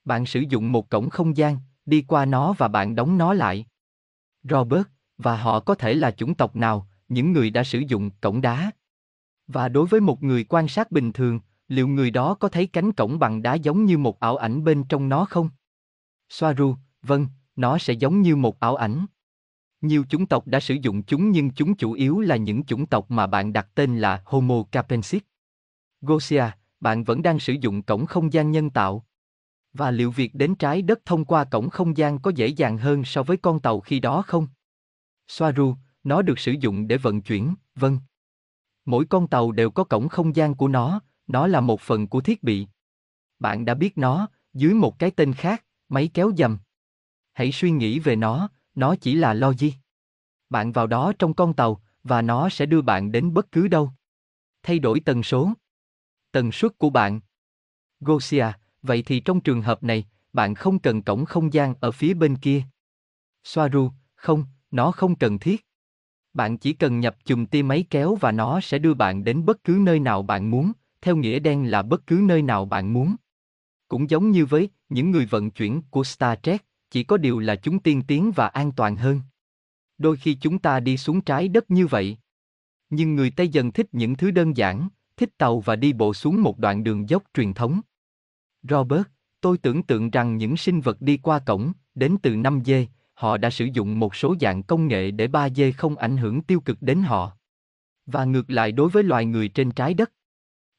Bạn 0.04 0.26
sử 0.26 0.40
dụng 0.40 0.72
một 0.72 0.90
cổng 0.90 1.10
không 1.10 1.36
gian, 1.36 1.58
đi 1.86 2.04
qua 2.08 2.24
nó 2.24 2.52
và 2.52 2.68
bạn 2.68 2.94
đóng 2.94 3.18
nó 3.18 3.34
lại. 3.34 3.66
Robert, 4.42 4.86
và 5.18 5.36
họ 5.36 5.60
có 5.60 5.74
thể 5.74 5.94
là 5.94 6.10
chủng 6.10 6.34
tộc 6.34 6.56
nào, 6.56 6.88
những 7.08 7.32
người 7.32 7.50
đã 7.50 7.64
sử 7.64 7.78
dụng 7.78 8.10
cổng 8.20 8.40
đá. 8.40 8.70
Và 9.46 9.68
đối 9.68 9.86
với 9.86 10.00
một 10.00 10.22
người 10.22 10.44
quan 10.44 10.68
sát 10.68 10.92
bình 10.92 11.12
thường, 11.12 11.40
liệu 11.68 11.88
người 11.88 12.10
đó 12.10 12.34
có 12.34 12.48
thấy 12.48 12.66
cánh 12.66 12.92
cổng 12.92 13.18
bằng 13.18 13.42
đá 13.42 13.54
giống 13.54 13.84
như 13.84 13.98
một 13.98 14.20
ảo 14.20 14.36
ảnh 14.36 14.64
bên 14.64 14.84
trong 14.84 15.08
nó 15.08 15.24
không? 15.24 15.50
Soaru, 16.28 16.76
vâng, 17.02 17.26
nó 17.56 17.78
sẽ 17.78 17.93
giống 17.93 18.23
như 18.23 18.37
một 18.37 18.61
ảo 18.61 18.76
ảnh. 18.76 19.06
Nhiều 19.81 20.05
chủng 20.08 20.26
tộc 20.26 20.46
đã 20.46 20.61
sử 20.61 20.75
dụng 20.75 21.02
chúng 21.02 21.31
nhưng 21.31 21.50
chúng 21.50 21.76
chủ 21.76 21.93
yếu 21.93 22.20
là 22.20 22.37
những 22.37 22.64
chủng 22.64 22.87
tộc 22.87 23.11
mà 23.11 23.26
bạn 23.26 23.52
đặt 23.52 23.69
tên 23.75 23.99
là 23.99 24.23
Homo 24.25 24.62
capensis. 24.73 25.23
Gosia, 26.00 26.44
bạn 26.81 27.05
vẫn 27.05 27.23
đang 27.23 27.38
sử 27.38 27.52
dụng 27.52 27.82
cổng 27.82 28.06
không 28.06 28.32
gian 28.32 28.50
nhân 28.50 28.70
tạo. 28.70 29.06
Và 29.73 29.90
liệu 29.90 30.11
việc 30.11 30.34
đến 30.34 30.55
trái 30.55 30.82
đất 30.82 31.05
thông 31.05 31.25
qua 31.25 31.44
cổng 31.44 31.70
không 31.70 31.96
gian 31.96 32.19
có 32.19 32.32
dễ 32.34 32.46
dàng 32.46 32.78
hơn 32.78 33.05
so 33.05 33.23
với 33.23 33.37
con 33.37 33.61
tàu 33.61 33.81
khi 33.81 34.00
đó 34.00 34.23
không? 34.23 34.47
Soaru, 35.28 35.75
nó 36.04 36.23
được 36.23 36.38
sử 36.38 36.52
dụng 36.52 36.88
để 36.88 36.97
vận 36.97 37.23
chuyển, 37.23 37.54
vâng. 37.75 37.99
Mỗi 38.85 39.04
con 39.04 39.28
tàu 39.28 39.52
đều 39.52 39.71
có 39.71 39.85
cổng 39.85 40.09
không 40.09 40.37
gian 40.37 40.54
của 40.54 40.68
nó, 40.68 41.00
nó 41.26 41.47
là 41.47 41.61
một 41.61 41.80
phần 41.80 42.06
của 42.06 42.21
thiết 42.21 42.42
bị. 42.42 42.66
Bạn 43.38 43.64
đã 43.64 43.75
biết 43.75 43.99
nó, 43.99 44.28
dưới 44.54 44.75
một 44.75 44.99
cái 44.99 45.11
tên 45.11 45.33
khác, 45.33 45.64
máy 45.88 46.11
kéo 46.14 46.33
dầm. 46.38 46.59
Hãy 47.33 47.52
suy 47.52 47.71
nghĩ 47.71 47.99
về 47.99 48.16
nó, 48.16 48.49
nó 48.75 48.95
chỉ 49.00 49.14
là 49.14 49.35
logic. 49.35 49.71
Bạn 50.50 50.73
vào 50.73 50.87
đó 50.87 51.12
trong 51.19 51.35
con 51.35 51.55
tàu, 51.55 51.83
và 52.05 52.23
nó 52.23 52.49
sẽ 52.49 52.66
đưa 52.66 52.83
bạn 52.83 53.12
đến 53.12 53.35
bất 53.35 53.52
cứ 53.52 53.69
đâu. 53.69 53.90
Thay 54.62 54.78
đổi 54.78 55.00
tần 55.00 55.23
số. 55.23 55.52
Tần 56.33 56.52
suất 56.52 56.78
của 56.78 56.90
bạn. 56.90 57.21
Gosia, 58.00 58.47
vậy 58.83 59.02
thì 59.02 59.21
trong 59.21 59.40
trường 59.40 59.62
hợp 59.62 59.83
này, 59.83 60.05
bạn 60.33 60.55
không 60.55 60.78
cần 60.78 61.02
cổng 61.02 61.25
không 61.25 61.52
gian 61.52 61.75
ở 61.81 61.90
phía 61.90 62.14
bên 62.14 62.37
kia. 62.37 62.62
Soaru, 63.45 63.90
không, 64.14 64.45
nó 64.71 64.93
không 64.93 65.16
cần 65.16 65.38
thiết. 65.38 65.66
Bạn 66.35 66.59
chỉ 66.59 66.73
cần 66.73 67.00
nhập 67.00 67.16
chùm 67.25 67.47
tia 67.47 67.62
máy 67.62 67.85
kéo 67.90 68.14
và 68.14 68.33
nó 68.33 68.61
sẽ 68.61 68.78
đưa 68.78 68.95
bạn 68.95 69.25
đến 69.25 69.45
bất 69.45 69.64
cứ 69.64 69.78
nơi 69.81 70.00
nào 70.00 70.23
bạn 70.23 70.50
muốn, 70.50 70.73
theo 71.00 71.16
nghĩa 71.16 71.38
đen 71.38 71.71
là 71.71 71.83
bất 71.83 72.07
cứ 72.07 72.21
nơi 72.23 72.43
nào 72.43 72.64
bạn 72.64 72.93
muốn. 72.93 73.16
Cũng 73.88 74.11
giống 74.11 74.31
như 74.31 74.47
với 74.47 74.69
những 74.88 75.11
người 75.11 75.26
vận 75.26 75.50
chuyển 75.50 75.83
của 75.90 76.05
Star 76.05 76.38
Trek, 76.43 76.64
chỉ 76.90 77.05
có 77.05 77.16
điều 77.16 77.38
là 77.38 77.57
chúng 77.57 77.78
tiên 77.78 78.02
tiến 78.02 78.33
và 78.35 78.47
an 78.47 78.73
toàn 78.73 78.97
hơn. 78.97 79.21
Đôi 79.99 80.16
khi 80.16 80.35
chúng 80.35 80.59
ta 80.59 80.81
đi 80.81 80.97
xuống 80.97 81.21
trái 81.21 81.49
đất 81.49 81.71
như 81.71 81.87
vậy. 81.87 82.16
Nhưng 82.90 83.14
người 83.14 83.31
Tây 83.31 83.49
dần 83.49 83.73
thích 83.73 83.87
những 83.93 84.16
thứ 84.16 84.31
đơn 84.31 84.57
giản, 84.57 84.88
thích 85.16 85.31
tàu 85.38 85.61
và 85.61 85.76
đi 85.76 85.93
bộ 85.93 86.14
xuống 86.14 86.43
một 86.43 86.59
đoạn 86.59 86.85
đường 86.85 87.09
dốc 87.09 87.23
truyền 87.35 87.55
thống. 87.55 87.81
Robert, 88.62 89.02
tôi 89.40 89.59
tưởng 89.59 89.83
tượng 89.83 90.11
rằng 90.11 90.37
những 90.37 90.57
sinh 90.57 90.81
vật 90.81 91.00
đi 91.00 91.16
qua 91.16 91.38
cổng, 91.38 91.73
đến 91.95 92.16
từ 92.23 92.35
5G, 92.35 92.87
họ 93.14 93.37
đã 93.37 93.50
sử 93.50 93.64
dụng 93.73 93.99
một 93.99 94.14
số 94.14 94.35
dạng 94.40 94.62
công 94.62 94.88
nghệ 94.88 95.11
để 95.11 95.26
3G 95.26 95.73
không 95.76 95.97
ảnh 95.97 96.16
hưởng 96.16 96.43
tiêu 96.43 96.61
cực 96.61 96.83
đến 96.83 97.02
họ. 97.02 97.33
Và 98.07 98.25
ngược 98.25 98.50
lại 98.50 98.73
đối 98.73 98.90
với 98.90 99.02
loài 99.02 99.25
người 99.25 99.49
trên 99.49 99.71
trái 99.71 99.95
đất. 99.95 100.12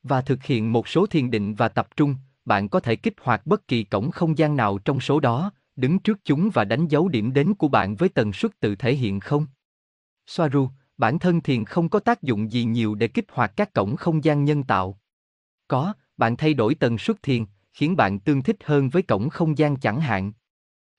Và 0.04 0.22
thực 0.22 0.44
hiện 0.44 0.74
một 0.74 0.88
số 0.88 1.06
thiền 1.06 1.32
định 1.32 1.56
và 1.56 1.70
tập 1.70 1.88
trung, 1.96 2.16
bạn 2.48 2.70
có 2.70 2.80
thể 2.80 2.96
kích 2.96 3.13
hoạt 3.22 3.46
bất 3.46 3.68
kỳ 3.68 3.84
cổng 3.84 4.12
không 4.12 4.38
gian 4.38 4.56
nào 4.56 4.77
trong 4.77 5.00
số 5.00 5.20
đó, 5.20 5.51
đứng 5.75 6.00
trước 6.00 6.20
chúng 6.24 6.50
và 6.54 6.66
đánh 6.66 6.88
dấu 6.88 7.08
điểm 7.08 7.34
đến 7.34 7.54
của 7.54 7.68
bạn 7.68 7.96
với 7.96 8.10
tần 8.10 8.34
suất 8.34 8.60
tự 8.60 8.75
thể 8.75 8.96
hiện 8.96 9.20
không? 9.20 9.46
Soaru, 10.27 10.70
bản 10.98 11.20
thân 11.20 11.42
thiền 11.42 11.66
không 11.66 11.89
có 11.89 12.00
tác 12.00 12.22
dụng 12.22 12.51
gì 12.51 12.63
nhiều 12.63 12.96
để 12.96 13.08
kích 13.08 13.25
hoạt 13.32 13.54
các 13.56 13.74
cổng 13.74 13.96
không 13.96 14.24
gian 14.24 14.46
nhân 14.46 14.63
tạo. 14.63 15.00
Có, 15.68 15.94
bạn 16.18 16.38
thay 16.38 16.54
đổi 16.54 16.75
tần 16.75 16.98
suất 16.98 17.24
thiền, 17.24 17.46
khiến 17.74 17.96
bạn 17.96 18.20
tương 18.20 18.44
thích 18.44 18.58
hơn 18.63 18.89
với 18.89 19.01
cổng 19.01 19.30
không 19.30 19.58
gian 19.58 19.77
chẳng 19.80 20.01
hạn. 20.01 20.32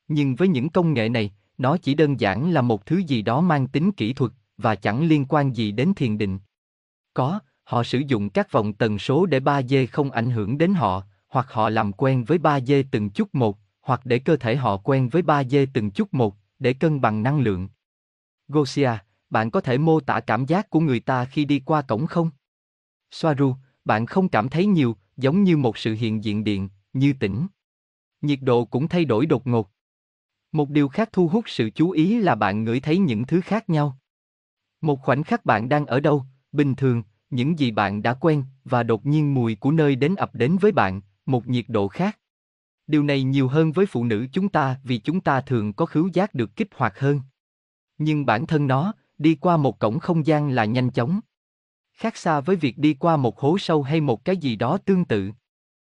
Nhưng 0.09 0.35
với 0.35 0.49
những 0.49 0.69
công 0.69 0.93
nghệ 0.93 1.09
này, 1.09 1.33
nó 1.59 1.77
chỉ 1.77 1.95
đơn 1.95 2.21
giản 2.21 2.51
là 2.51 2.63
một 2.63 2.87
thứ 2.87 2.97
gì 2.97 3.23
đó 3.23 3.41
mang 3.41 3.67
tính 3.67 3.93
kỹ 3.93 4.13
thuật 4.13 4.33
và 4.57 4.75
chẳng 4.75 5.09
liên 5.09 5.25
quan 5.29 5.57
gì 5.57 5.73
đến 5.73 5.93
thiền 5.97 6.19
định. 6.19 6.39
Có, 7.15 7.41
họ 7.65 7.85
sử 7.85 7.99
dụng 7.99 8.31
các 8.31 8.53
vòng 8.53 8.73
tần 8.73 8.99
số 8.99 9.27
để 9.27 9.41
3D 9.41 9.87
không 9.93 10.11
ảnh 10.11 10.31
hưởng 10.31 10.59
đến 10.59 10.75
họ, 10.75 11.03
hoặc 11.29 11.53
họ 11.53 11.69
làm 11.69 11.93
quen 11.93 12.25
với 12.25 12.39
3D 12.39 12.85
từng 12.91 13.11
chút 13.11 13.35
một, 13.35 13.59
hoặc 13.81 14.01
để 14.05 14.19
cơ 14.19 14.37
thể 14.37 14.57
họ 14.57 14.77
quen 14.77 15.09
với 15.09 15.23
3D 15.23 15.67
từng 15.75 15.91
chút 15.91 16.15
một, 16.15 16.37
để 16.59 16.73
cân 16.73 17.01
bằng 17.01 17.23
năng 17.23 17.41
lượng. 17.41 17.69
Gosia, 18.49 18.91
bạn 19.31 19.51
có 19.51 19.61
thể 19.61 19.79
mô 19.79 20.01
tả 20.01 20.21
cảm 20.21 20.47
giác 20.47 20.71
của 20.71 20.81
người 20.81 21.01
ta 21.01 21.25
khi 21.25 21.45
đi 21.45 21.61
qua 21.65 21.83
cổng 21.83 22.07
không? 22.07 22.31
Soaru, 23.11 23.55
bạn 23.85 24.07
không 24.07 24.29
cảm 24.29 24.49
thấy 24.49 24.67
nhiều, 24.67 24.97
giống 25.17 25.43
như 25.43 25.57
một 25.57 25.79
sự 25.79 25.95
hiện 25.95 26.25
diện 26.25 26.45
điện, 26.45 26.69
như 26.93 27.13
tỉnh. 27.21 27.47
Nhiệt 28.21 28.39
độ 28.43 28.65
cũng 28.65 28.89
thay 28.89 29.05
đổi 29.05 29.27
đột 29.27 29.47
ngột. 29.47 29.71
Một 30.53 30.71
điều 30.71 30.89
khác 30.89 31.09
thu 31.13 31.29
hút 31.29 31.45
sự 31.49 31.71
chú 31.71 31.91
ý 31.91 32.21
là 32.21 32.35
bạn 32.35 32.65
ngửi 32.65 32.81
thấy 32.81 32.99
những 32.99 33.27
thứ 33.27 33.41
khác 33.41 33.71
nhau. 33.71 33.99
Một 34.81 35.03
khoảnh 35.03 35.23
khắc 35.23 35.45
bạn 35.45 35.69
đang 35.69 35.87
ở 35.87 36.01
đâu, 36.01 36.25
bình 36.53 36.75
thường, 36.75 37.03
những 37.31 37.59
gì 37.59 37.71
bạn 37.71 38.03
đã 38.03 38.15
quen, 38.15 38.45
và 38.65 38.83
đột 38.83 39.07
nhiên 39.07 39.35
mùi 39.35 39.55
của 39.55 39.71
nơi 39.73 39.97
đến 39.97 40.15
ập 40.15 40.35
đến 40.35 40.57
với 40.57 40.73
bạn, 40.73 41.01
một 41.29 41.49
nhiệt 41.49 41.65
độ 41.69 41.89
khác. 41.89 42.19
Điều 42.87 43.03
này 43.03 43.23
nhiều 43.23 43.49
hơn 43.49 43.73
với 43.73 43.87
phụ 43.87 44.05
nữ 44.05 44.27
chúng 44.33 44.49
ta 44.49 44.81
vì 44.85 44.99
chúng 44.99 45.21
ta 45.21 45.41
thường 45.41 45.73
có 45.73 45.87
khứu 45.87 46.11
giác 46.13 46.35
được 46.35 46.57
kích 46.57 46.69
hoạt 46.75 46.99
hơn. 46.99 47.21
Nhưng 47.99 48.27
bản 48.27 48.47
thân 48.47 48.67
nó, 48.67 48.93
đi 49.19 49.35
qua 49.35 49.57
một 49.57 49.79
cổng 49.79 49.99
không 49.99 50.27
gian 50.27 50.51
là 50.51 50.65
nhanh 50.65 50.91
chóng. 50.91 51.21
Khác 51.93 52.17
xa 52.17 52.41
với 52.41 52.57
việc 52.57 52.79
đi 52.79 52.95
qua 52.95 53.17
một 53.17 53.41
hố 53.41 53.59
sâu 53.59 53.83
hay 53.83 54.01
một 54.01 54.25
cái 54.25 54.37
gì 54.37 54.57
đó 54.57 54.79
tương 54.79 55.05
tự. 55.05 55.31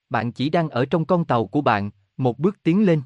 Bạn 0.10 0.32
chỉ 0.32 0.50
đang 0.50 0.70
ở 0.70 0.86
trong 0.86 1.06
con 1.06 1.26
tàu 1.26 1.48
của 1.48 1.62
bạn, 1.62 1.92
một 2.18 2.40
bước 2.40 2.64
tiến 2.64 2.86
lên. 2.86 3.02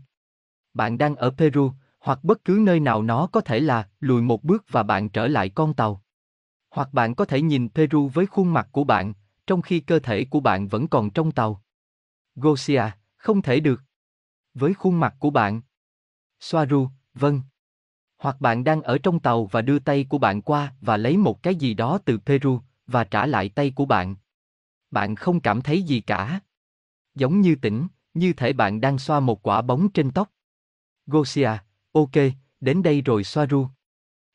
Bạn 0.73 0.97
đang 0.97 1.15
ở 1.15 1.29
Peru, 1.37 1.71
hoặc 1.99 2.23
bất 2.23 2.45
cứ 2.45 2.59
nơi 2.61 2.79
nào 2.79 3.03
nó 3.03 3.27
có 3.27 3.41
thể 3.41 3.59
là 3.59 3.89
lùi 3.99 4.21
một 4.21 4.43
bước 4.43 4.65
và 4.69 4.83
bạn 4.83 5.09
trở 5.09 5.27
lại 5.27 5.49
con 5.49 5.73
tàu. 5.73 6.03
Hoặc 6.69 6.93
bạn 6.93 7.15
có 7.15 7.25
thể 7.25 7.41
nhìn 7.41 7.69
Peru 7.69 8.07
với 8.13 8.25
khuôn 8.25 8.53
mặt 8.53 8.67
của 8.71 8.83
bạn, 8.83 9.13
trong 9.47 9.61
khi 9.61 9.79
cơ 9.79 9.99
thể 9.99 10.25
của 10.25 10.39
bạn 10.39 10.67
vẫn 10.67 10.87
còn 10.87 11.09
trong 11.09 11.31
tàu. 11.31 11.64
Gosia, 12.35 12.83
không 13.17 13.41
thể 13.41 13.59
được. 13.59 13.81
Với 14.53 14.73
khuôn 14.73 14.99
mặt 14.99 15.15
của 15.19 15.29
bạn. 15.29 15.61
Soaru, 16.39 16.89
vâng. 17.13 17.41
Hoặc 18.17 18.41
bạn 18.41 18.63
đang 18.63 18.81
ở 18.81 18.97
trong 18.97 19.19
tàu 19.19 19.45
và 19.45 19.61
đưa 19.61 19.79
tay 19.79 20.05
của 20.09 20.17
bạn 20.17 20.41
qua 20.41 20.73
và 20.81 20.97
lấy 20.97 21.17
một 21.17 21.43
cái 21.43 21.55
gì 21.55 21.73
đó 21.73 21.99
từ 22.05 22.17
Peru 22.17 22.61
và 22.87 23.03
trả 23.03 23.25
lại 23.25 23.49
tay 23.49 23.71
của 23.75 23.85
bạn. 23.85 24.15
Bạn 24.91 25.15
không 25.15 25.39
cảm 25.39 25.61
thấy 25.61 25.81
gì 25.83 26.01
cả. 26.01 26.39
Giống 27.15 27.41
như 27.41 27.55
tỉnh, 27.55 27.87
như 28.13 28.33
thể 28.33 28.53
bạn 28.53 28.81
đang 28.81 28.97
xoa 28.97 29.19
một 29.19 29.47
quả 29.47 29.61
bóng 29.61 29.91
trên 29.91 30.11
tóc. 30.11 30.31
Gosia, 31.07 31.51
ok, 31.91 32.11
đến 32.59 32.83
đây 32.83 33.01
rồi 33.01 33.23
Soaru. 33.23 33.67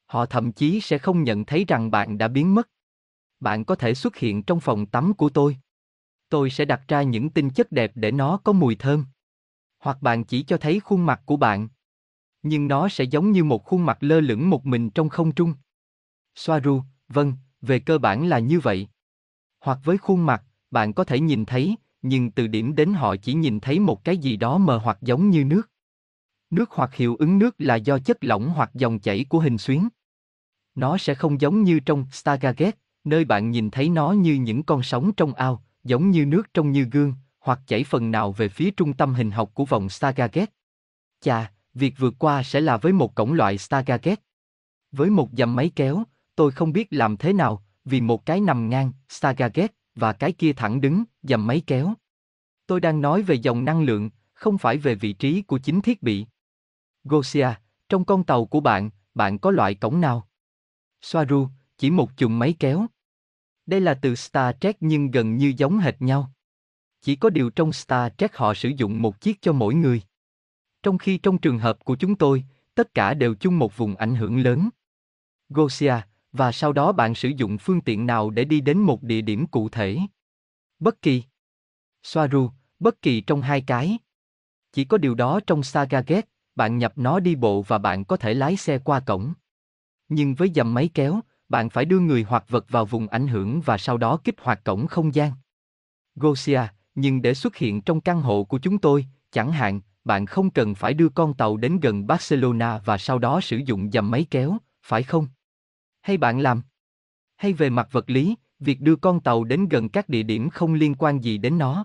Họ 0.06 0.26
thậm 0.26 0.52
chí 0.52 0.80
sẽ 0.80 0.98
không 0.98 1.22
nhận 1.22 1.44
thấy 1.44 1.64
rằng 1.68 1.90
bạn 1.90 2.18
đã 2.18 2.28
biến 2.28 2.54
mất. 2.54 2.70
Bạn 3.40 3.64
có 3.64 3.74
thể 3.74 3.94
xuất 3.94 4.16
hiện 4.16 4.42
trong 4.42 4.60
phòng 4.60 4.86
tắm 4.86 5.14
của 5.14 5.28
tôi. 5.28 5.56
Tôi 6.30 6.50
sẽ 6.50 6.64
đặt 6.64 6.80
ra 6.88 7.02
những 7.02 7.30
tinh 7.30 7.50
chất 7.50 7.72
đẹp 7.72 7.92
để 7.94 8.12
nó 8.12 8.36
có 8.44 8.52
mùi 8.52 8.74
thơm. 8.74 9.04
Hoặc 9.78 10.02
bạn 10.02 10.24
chỉ 10.24 10.42
cho 10.42 10.56
thấy 10.56 10.80
khuôn 10.80 11.06
mặt 11.06 11.22
của 11.26 11.36
bạn. 11.36 11.68
Nhưng 12.42 12.68
nó 12.68 12.88
sẽ 12.88 13.04
giống 13.04 13.32
như 13.32 13.44
một 13.44 13.64
khuôn 13.64 13.86
mặt 13.86 13.98
lơ 14.00 14.20
lửng 14.20 14.50
một 14.50 14.66
mình 14.66 14.90
trong 14.90 15.08
không 15.08 15.32
trung. 15.32 15.54
Soaru, 16.34 16.82
vâng, 17.08 17.34
về 17.62 17.78
cơ 17.78 17.98
bản 17.98 18.26
là 18.26 18.38
như 18.38 18.60
vậy. 18.60 18.88
Hoặc 19.60 19.78
với 19.84 19.98
khuôn 19.98 20.26
mặt, 20.26 20.44
bạn 20.70 20.92
có 20.92 21.04
thể 21.04 21.20
nhìn 21.20 21.44
thấy, 21.44 21.76
nhưng 22.02 22.30
từ 22.30 22.46
điểm 22.46 22.74
đến 22.74 22.92
họ 22.92 23.16
chỉ 23.16 23.34
nhìn 23.34 23.60
thấy 23.60 23.78
một 23.78 24.04
cái 24.04 24.18
gì 24.18 24.36
đó 24.36 24.58
mờ 24.58 24.76
hoặc 24.76 24.98
giống 25.00 25.30
như 25.30 25.44
nước. 25.44 25.70
Nước 26.50 26.70
hoặc 26.70 26.94
hiệu 26.94 27.16
ứng 27.16 27.38
nước 27.38 27.54
là 27.58 27.76
do 27.76 27.98
chất 27.98 28.24
lỏng 28.24 28.48
hoặc 28.50 28.70
dòng 28.74 28.98
chảy 28.98 29.24
của 29.28 29.38
hình 29.38 29.58
xuyến. 29.58 29.88
Nó 30.74 30.98
sẽ 30.98 31.14
không 31.14 31.40
giống 31.40 31.62
như 31.62 31.80
trong 31.80 32.06
Stargate, 32.12 32.70
nơi 33.04 33.24
bạn 33.24 33.50
nhìn 33.50 33.70
thấy 33.70 33.88
nó 33.88 34.12
như 34.12 34.34
những 34.34 34.62
con 34.62 34.82
sóng 34.82 35.12
trong 35.12 35.34
ao, 35.34 35.64
giống 35.84 36.10
như 36.10 36.26
nước 36.26 36.54
trong 36.54 36.72
như 36.72 36.84
gương, 36.84 37.14
hoặc 37.40 37.60
chảy 37.66 37.84
phần 37.84 38.10
nào 38.10 38.32
về 38.32 38.48
phía 38.48 38.70
trung 38.70 38.92
tâm 38.92 39.14
hình 39.14 39.30
học 39.30 39.50
của 39.54 39.64
vòng 39.64 39.88
Stargate. 39.88 40.46
Chà, 41.20 41.52
việc 41.74 41.94
vượt 41.98 42.14
qua 42.18 42.42
sẽ 42.42 42.60
là 42.60 42.76
với 42.76 42.92
một 42.92 43.14
cổng 43.14 43.32
loại 43.32 43.58
Stargate. 43.58 44.14
Với 44.92 45.10
một 45.10 45.28
dầm 45.32 45.56
máy 45.56 45.70
kéo, 45.76 46.04
tôi 46.34 46.50
không 46.50 46.72
biết 46.72 46.88
làm 46.90 47.16
thế 47.16 47.32
nào, 47.32 47.64
vì 47.84 48.00
một 48.00 48.26
cái 48.26 48.40
nằm 48.40 48.68
ngang, 48.68 48.92
Stargate, 49.08 49.66
và 49.94 50.12
cái 50.12 50.32
kia 50.32 50.52
thẳng 50.52 50.80
đứng, 50.80 51.04
dầm 51.22 51.46
máy 51.46 51.62
kéo. 51.66 51.94
Tôi 52.66 52.80
đang 52.80 53.00
nói 53.00 53.22
về 53.22 53.34
dòng 53.34 53.64
năng 53.64 53.82
lượng, 53.82 54.10
không 54.32 54.58
phải 54.58 54.78
về 54.78 54.94
vị 54.94 55.12
trí 55.12 55.42
của 55.42 55.58
chính 55.58 55.80
thiết 55.80 56.02
bị. 56.02 56.26
Gosia, 57.04 57.48
trong 57.88 58.04
con 58.04 58.24
tàu 58.24 58.44
của 58.44 58.60
bạn, 58.60 58.90
bạn 59.14 59.38
có 59.38 59.50
loại 59.50 59.74
cổng 59.74 60.00
nào? 60.00 60.28
Soaru, 61.02 61.48
chỉ 61.78 61.90
một 61.90 62.10
chùm 62.16 62.38
máy 62.38 62.54
kéo. 62.58 62.86
Đây 63.66 63.80
là 63.80 63.94
từ 63.94 64.14
Star 64.14 64.54
Trek 64.60 64.76
nhưng 64.80 65.10
gần 65.10 65.36
như 65.36 65.52
giống 65.56 65.78
hệt 65.78 66.02
nhau. 66.02 66.32
Chỉ 67.00 67.16
có 67.16 67.30
điều 67.30 67.50
trong 67.50 67.72
Star 67.72 68.12
Trek 68.18 68.36
họ 68.36 68.54
sử 68.54 68.68
dụng 68.68 69.02
một 69.02 69.20
chiếc 69.20 69.42
cho 69.42 69.52
mỗi 69.52 69.74
người. 69.74 70.02
Trong 70.82 70.98
khi 70.98 71.18
trong 71.18 71.38
trường 71.38 71.58
hợp 71.58 71.84
của 71.84 71.96
chúng 71.96 72.14
tôi, 72.14 72.44
tất 72.74 72.94
cả 72.94 73.14
đều 73.14 73.34
chung 73.34 73.58
một 73.58 73.76
vùng 73.76 73.96
ảnh 73.96 74.14
hưởng 74.14 74.40
lớn. 74.40 74.68
Gosia, 75.48 75.94
và 76.32 76.52
sau 76.52 76.72
đó 76.72 76.92
bạn 76.92 77.14
sử 77.14 77.28
dụng 77.28 77.58
phương 77.58 77.80
tiện 77.80 78.06
nào 78.06 78.30
để 78.30 78.44
đi 78.44 78.60
đến 78.60 78.78
một 78.78 79.02
địa 79.02 79.20
điểm 79.20 79.46
cụ 79.46 79.68
thể? 79.68 79.98
Bất 80.78 81.02
kỳ. 81.02 81.22
Soaru, 82.02 82.50
bất 82.78 83.02
kỳ 83.02 83.20
trong 83.20 83.42
hai 83.42 83.60
cái. 83.60 83.98
Chỉ 84.72 84.84
có 84.84 84.98
điều 84.98 85.14
đó 85.14 85.40
trong 85.46 85.62
Saga 85.62 86.00
Gate, 86.00 86.28
bạn 86.54 86.78
nhập 86.78 86.92
nó 86.96 87.20
đi 87.20 87.34
bộ 87.34 87.62
và 87.62 87.78
bạn 87.78 88.04
có 88.04 88.16
thể 88.16 88.34
lái 88.34 88.56
xe 88.56 88.78
qua 88.78 89.00
cổng. 89.00 89.32
Nhưng 90.08 90.34
với 90.34 90.50
dầm 90.54 90.74
máy 90.74 90.90
kéo, 90.94 91.20
bạn 91.50 91.70
phải 91.70 91.84
đưa 91.84 92.00
người 92.00 92.22
hoặc 92.28 92.44
vật 92.48 92.64
vào 92.68 92.84
vùng 92.84 93.08
ảnh 93.08 93.28
hưởng 93.28 93.60
và 93.60 93.78
sau 93.78 93.98
đó 93.98 94.18
kích 94.24 94.34
hoạt 94.40 94.64
cổng 94.64 94.86
không 94.86 95.14
gian. 95.14 95.32
Gosia, 96.14 96.60
nhưng 96.94 97.22
để 97.22 97.34
xuất 97.34 97.56
hiện 97.56 97.82
trong 97.82 98.00
căn 98.00 98.20
hộ 98.20 98.44
của 98.44 98.58
chúng 98.58 98.78
tôi, 98.78 99.06
chẳng 99.30 99.52
hạn, 99.52 99.80
bạn 100.04 100.26
không 100.26 100.50
cần 100.50 100.74
phải 100.74 100.94
đưa 100.94 101.08
con 101.08 101.34
tàu 101.34 101.56
đến 101.56 101.80
gần 101.80 102.06
Barcelona 102.06 102.78
và 102.78 102.98
sau 102.98 103.18
đó 103.18 103.40
sử 103.40 103.56
dụng 103.56 103.90
dầm 103.90 104.10
máy 104.10 104.26
kéo, 104.30 104.58
phải 104.82 105.02
không? 105.02 105.26
Hay 106.00 106.16
bạn 106.16 106.40
làm? 106.40 106.62
Hay 107.36 107.52
về 107.52 107.70
mặt 107.70 107.88
vật 107.92 108.10
lý, 108.10 108.34
việc 108.58 108.80
đưa 108.80 108.96
con 108.96 109.20
tàu 109.20 109.44
đến 109.44 109.68
gần 109.68 109.88
các 109.88 110.08
địa 110.08 110.22
điểm 110.22 110.50
không 110.50 110.74
liên 110.74 110.94
quan 110.94 111.24
gì 111.24 111.38
đến 111.38 111.58
nó? 111.58 111.84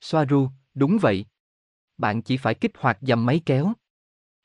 Soaru, 0.00 0.48
đúng 0.74 0.98
vậy. 0.98 1.26
Bạn 1.98 2.22
chỉ 2.22 2.36
phải 2.36 2.54
kích 2.54 2.72
hoạt 2.78 2.98
dầm 3.00 3.26
máy 3.26 3.40
kéo. 3.46 3.72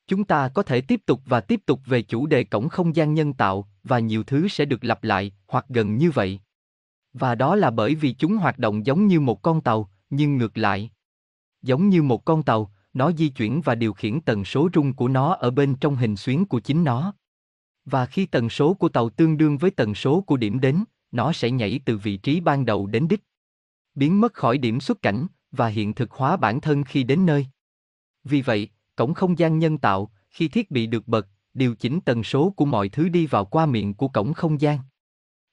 Chúng 0.08 0.24
ta 0.24 0.50
có 0.50 0.64
thể 0.64 0.82
tiếp 0.82 1.02
tục 1.06 1.22
và 1.26 1.42
tiếp 1.42 1.62
tục 1.66 1.80
về 1.86 2.02
chủ 2.02 2.26
đề 2.26 2.44
cổng 2.44 2.70
không 2.70 2.96
gian 2.96 3.14
nhân 3.14 3.34
tạo, 3.34 3.70
và 3.86 4.00
nhiều 4.00 4.24
thứ 4.24 4.48
sẽ 4.48 4.66
được 4.66 4.84
lặp 4.84 5.04
lại, 5.04 5.32
hoặc 5.48 5.66
gần 5.70 5.98
như 5.98 6.12
vậy. 6.12 6.40
Và 7.14 7.36
đó 7.36 7.56
là 7.56 7.72
bởi 7.72 7.96
vì 7.96 8.14
chúng 8.14 8.38
hoạt 8.38 8.60
động 8.60 8.86
giống 8.86 9.08
như 9.08 9.20
một 9.20 9.42
con 9.42 9.62
tàu, 9.62 9.90
nhưng 10.10 10.38
ngược 10.38 10.58
lại. 10.58 10.92
Giống 11.62 11.90
như 11.90 12.04
một 12.04 12.26
con 12.26 12.44
tàu, 12.44 12.72
nó 12.94 13.12
di 13.12 13.30
chuyển 13.30 13.62
và 13.62 13.76
điều 13.76 13.94
khiển 13.94 14.22
tần 14.22 14.46
số 14.46 14.70
rung 14.74 14.94
của 14.94 15.08
nó 15.08 15.34
ở 15.34 15.52
bên 15.52 15.76
trong 15.76 15.96
hình 15.96 16.16
xuyến 16.16 16.46
của 16.46 16.60
chính 16.60 16.84
nó. 16.84 17.14
Và 17.86 18.06
khi 18.06 18.26
tần 18.26 18.50
số 18.50 18.74
của 18.74 18.90
tàu 18.90 19.10
tương 19.10 19.38
đương 19.38 19.58
với 19.58 19.72
tần 19.72 19.96
số 19.96 20.22
của 20.22 20.38
điểm 20.38 20.60
đến, 20.60 20.84
nó 21.12 21.34
sẽ 21.34 21.52
nhảy 21.52 21.80
từ 21.86 21.98
vị 21.98 22.18
trí 22.18 22.40
ban 22.40 22.66
đầu 22.66 22.88
đến 22.88 23.08
đích. 23.08 23.24
Biến 23.96 24.22
mất 24.22 24.34
khỏi 24.34 24.58
điểm 24.58 24.80
xuất 24.80 25.02
cảnh, 25.02 25.28
và 25.52 25.68
hiện 25.68 25.94
thực 25.94 26.12
hóa 26.12 26.38
bản 26.38 26.62
thân 26.62 26.84
khi 26.84 27.04
đến 27.04 27.26
nơi. 27.26 27.48
Vì 28.24 28.42
vậy, 28.42 28.70
cổng 28.96 29.14
không 29.14 29.40
gian 29.40 29.60
nhân 29.60 29.78
tạo, 29.78 30.12
khi 30.30 30.48
thiết 30.48 30.72
bị 30.72 30.88
được 30.88 31.08
bật, 31.08 31.28
điều 31.56 31.76
chỉnh 31.76 32.00
tần 32.06 32.24
số 32.24 32.50
của 32.50 32.66
mọi 32.66 32.90
thứ 32.90 33.10
đi 33.10 33.28
vào 33.28 33.46
qua 33.46 33.66
miệng 33.66 33.94
của 33.94 34.08
cổng 34.08 34.34
không 34.34 34.62
gian. 34.62 34.80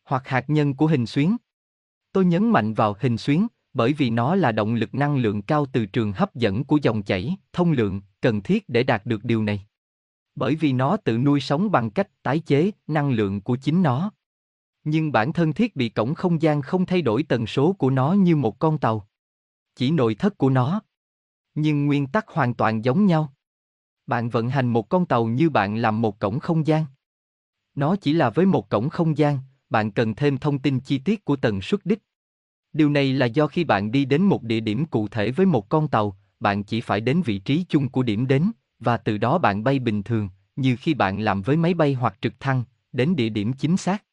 Hoặc 0.04 0.28
hạt 0.28 0.44
nhân 0.49 0.75
của 0.75 0.87
hình 0.87 1.06
xuyến. 1.06 1.37
Tôi 2.12 2.25
nhấn 2.25 2.50
mạnh 2.50 2.75
vào 2.75 2.97
hình 3.00 3.18
xuyến, 3.18 3.47
bởi 3.75 3.92
vì 3.92 4.11
nó 4.11 4.35
là 4.35 4.52
động 4.52 4.75
lực 4.75 4.94
năng 4.94 5.16
lượng 5.16 5.42
cao 5.42 5.66
từ 5.73 5.87
trường 5.87 6.12
hấp 6.12 6.35
dẫn 6.35 6.64
của 6.64 6.78
dòng 6.82 7.02
chảy, 7.02 7.37
thông 7.52 7.73
lượng, 7.73 8.00
cần 8.21 8.42
thiết 8.42 8.68
để 8.68 8.82
đạt 8.82 9.06
được 9.06 9.25
điều 9.25 9.42
này. 9.42 9.66
Bởi 10.35 10.54
vì 10.54 10.73
nó 10.73 10.97
tự 10.97 11.18
nuôi 11.18 11.40
sống 11.40 11.71
bằng 11.71 11.90
cách 11.90 12.23
tái 12.23 12.38
chế 12.38 12.71
năng 12.87 13.11
lượng 13.11 13.40
của 13.40 13.56
chính 13.56 13.82
nó. 13.82 14.12
Nhưng 14.85 15.12
bản 15.12 15.32
thân 15.32 15.52
thiết 15.52 15.76
bị 15.76 15.88
cổng 15.88 16.14
không 16.14 16.42
gian 16.42 16.62
không 16.62 16.87
thay 16.87 17.02
đổi 17.02 17.23
tần 17.23 17.47
số 17.47 17.73
của 17.73 17.90
nó 17.90 18.12
như 18.12 18.37
một 18.37 18.59
con 18.59 18.78
tàu. 18.78 19.09
Chỉ 19.75 19.90
nội 19.90 20.14
thất 20.14 20.38
của 20.38 20.50
nó. 20.50 20.82
Nhưng 21.54 21.87
nguyên 21.87 22.06
tắc 22.06 22.28
hoàn 22.28 22.54
toàn 22.54 22.85
giống 22.85 23.06
nhau. 23.06 23.35
Bạn 24.06 24.28
vận 24.28 24.49
hành 24.49 24.66
một 24.66 24.88
con 24.88 25.06
tàu 25.06 25.26
như 25.26 25.50
bạn 25.50 25.76
làm 25.76 26.00
một 26.00 26.18
cổng 26.18 26.40
không 26.40 26.66
gian. 26.66 26.85
Nó 27.75 27.97
chỉ 27.97 28.12
là 28.12 28.30
với 28.30 28.47
một 28.47 28.68
cổng 28.68 28.88
không 28.88 29.18
gian, 29.18 29.38
bạn 29.71 29.90
cần 29.90 30.14
thêm 30.14 30.38
thông 30.38 30.59
tin 30.59 30.80
chi 30.80 30.99
tiết 30.99 31.25
của 31.25 31.37
tần 31.37 31.61
suất 31.61 31.87
đích. 31.87 32.02
Điều 32.73 32.90
này 32.90 33.12
là 33.12 33.26
do 33.26 33.47
khi 33.47 33.64
bạn 33.64 33.92
đi 33.92 34.04
đến 34.04 34.23
một 34.23 34.42
địa 34.42 34.61
điểm 34.61 34.87
cụ 34.87 35.09
thể 35.09 35.30
với 35.30 35.47
một 35.47 35.68
con 35.68 35.88
tàu, 35.88 36.16
bạn 36.40 36.64
chỉ 36.64 36.80
phải 36.80 37.00
đến 37.00 37.23
vị 37.23 37.38
trí 37.38 37.64
chung 37.68 37.88
của 37.88 38.02
điểm 38.02 38.26
đến, 38.26 38.50
và 38.78 38.97
từ 38.97 39.18
đó 39.18 39.38
bạn 39.38 39.64
bay 39.64 39.78
bình 39.78 40.02
thường, 40.02 40.28
như 40.56 40.76
khi 40.76 40.94
bạn 40.94 41.21
làm 41.21 41.42
với 41.42 41.56
máy 41.56 41.75
bay 41.75 41.94
hoặc 41.94 42.16
trực 42.21 42.40
thăng, 42.40 42.64
đến 42.92 43.16
địa 43.16 43.28
điểm 43.28 43.52
chính 43.52 43.76
xác. 43.76 44.04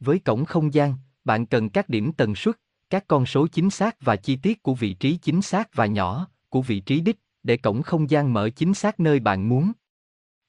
Với 0.00 0.18
cổng 0.18 0.44
không 0.44 0.74
gian, 0.74 0.94
bạn 1.24 1.46
cần 1.46 1.70
các 1.70 1.88
điểm 1.88 2.12
tần 2.12 2.34
suất, 2.34 2.56
các 2.90 3.04
con 3.08 3.26
số 3.26 3.46
chính 3.46 3.70
xác 3.70 3.96
và 4.00 4.16
chi 4.16 4.36
tiết 4.36 4.62
của 4.62 4.74
vị 4.74 4.94
trí 4.94 5.16
chính 5.16 5.42
xác 5.42 5.74
và 5.74 5.86
nhỏ 5.86 6.28
của 6.48 6.62
vị 6.62 6.80
trí 6.80 7.00
đích 7.00 7.18
để 7.48 7.56
cổng 7.56 7.82
không 7.82 8.10
gian 8.10 8.32
mở 8.32 8.50
chính 8.50 8.74
xác 8.74 9.00
nơi 9.00 9.20
bạn 9.20 9.48
muốn. 9.48 9.72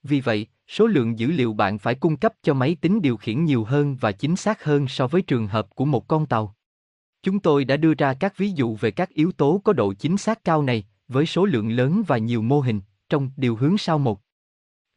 Vì 0.03 0.21
vậy, 0.21 0.47
số 0.67 0.87
lượng 0.87 1.19
dữ 1.19 1.27
liệu 1.31 1.53
bạn 1.53 1.79
phải 1.79 1.95
cung 1.95 2.17
cấp 2.17 2.33
cho 2.41 2.53
máy 2.53 2.77
tính 2.81 3.01
điều 3.01 3.17
khiển 3.17 3.45
nhiều 3.45 3.63
hơn 3.63 3.95
và 3.95 4.11
chính 4.11 4.35
xác 4.35 4.63
hơn 4.63 4.87
so 4.87 5.07
với 5.07 5.21
trường 5.21 5.47
hợp 5.47 5.75
của 5.75 5.85
một 5.85 6.07
con 6.07 6.25
tàu. 6.25 6.55
Chúng 7.23 7.39
tôi 7.39 7.65
đã 7.65 7.77
đưa 7.77 7.93
ra 7.93 8.13
các 8.13 8.37
ví 8.37 8.51
dụ 8.51 8.75
về 8.75 8.91
các 8.91 9.09
yếu 9.09 9.31
tố 9.31 9.61
có 9.63 9.73
độ 9.73 9.93
chính 9.93 10.17
xác 10.17 10.43
cao 10.43 10.61
này, 10.61 10.87
với 11.07 11.25
số 11.25 11.45
lượng 11.45 11.69
lớn 11.71 12.03
và 12.07 12.17
nhiều 12.17 12.41
mô 12.41 12.59
hình, 12.61 12.81
trong 13.09 13.31
điều 13.37 13.55
hướng 13.55 13.77
sau 13.77 13.97
một. 13.99 14.21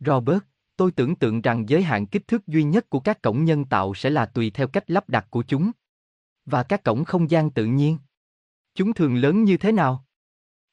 Robert, 0.01 0.43
tôi 0.77 0.91
tưởng 0.91 1.15
tượng 1.15 1.43
rằng 1.43 1.69
giới 1.69 1.83
hạn 1.83 2.07
kích 2.07 2.29
thước 2.29 2.47
duy 2.47 2.63
nhất 2.63 2.91
của 2.91 3.01
các 3.01 3.23
cổng 3.23 3.45
nhân 3.45 3.65
tạo 3.65 3.95
sẽ 3.95 4.11
là 4.11 4.27
tùy 4.27 4.51
theo 4.51 4.69
cách 4.69 4.91
lắp 4.91 5.09
đặt 5.09 5.27
của 5.31 5.43
chúng. 5.43 5.71
Và 6.47 6.63
các 6.63 6.85
cổng 6.85 7.05
không 7.05 7.31
gian 7.31 7.51
tự 7.51 7.65
nhiên. 7.65 7.99
Chúng 8.75 8.93
thường 8.93 9.17
lớn 9.17 9.45
như 9.45 9.57
thế 9.57 9.73
nào? 9.73 10.05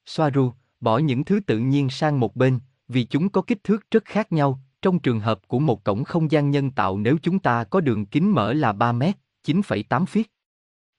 Soaru, 0.06 0.52
bỏ 0.82 0.98
những 0.98 1.24
thứ 1.24 1.40
tự 1.40 1.58
nhiên 1.58 1.90
sang 1.90 2.20
một 2.20 2.36
bên, 2.36 2.60
vì 2.88 3.04
chúng 3.04 3.30
có 3.30 3.42
kích 3.42 3.64
thước 3.64 3.92
rất 3.92 4.06
khác 4.06 4.32
nhau. 4.32 4.60
Trong 4.82 5.00
trường 5.00 5.20
hợp 5.20 5.48
của 5.48 5.60
một 5.60 5.84
cổng 5.84 6.04
không 6.04 6.32
gian 6.32 6.52
nhân 6.52 6.72
tạo 6.72 6.98
nếu 6.98 7.18
chúng 7.22 7.40
ta 7.40 7.64
có 7.64 7.82
đường 7.82 8.06
kính 8.06 8.34
mở 8.34 8.54
là 8.54 8.74
3 8.74 8.92
mét, 8.92 9.16
9,8 9.48 10.06
feet. 10.06 10.24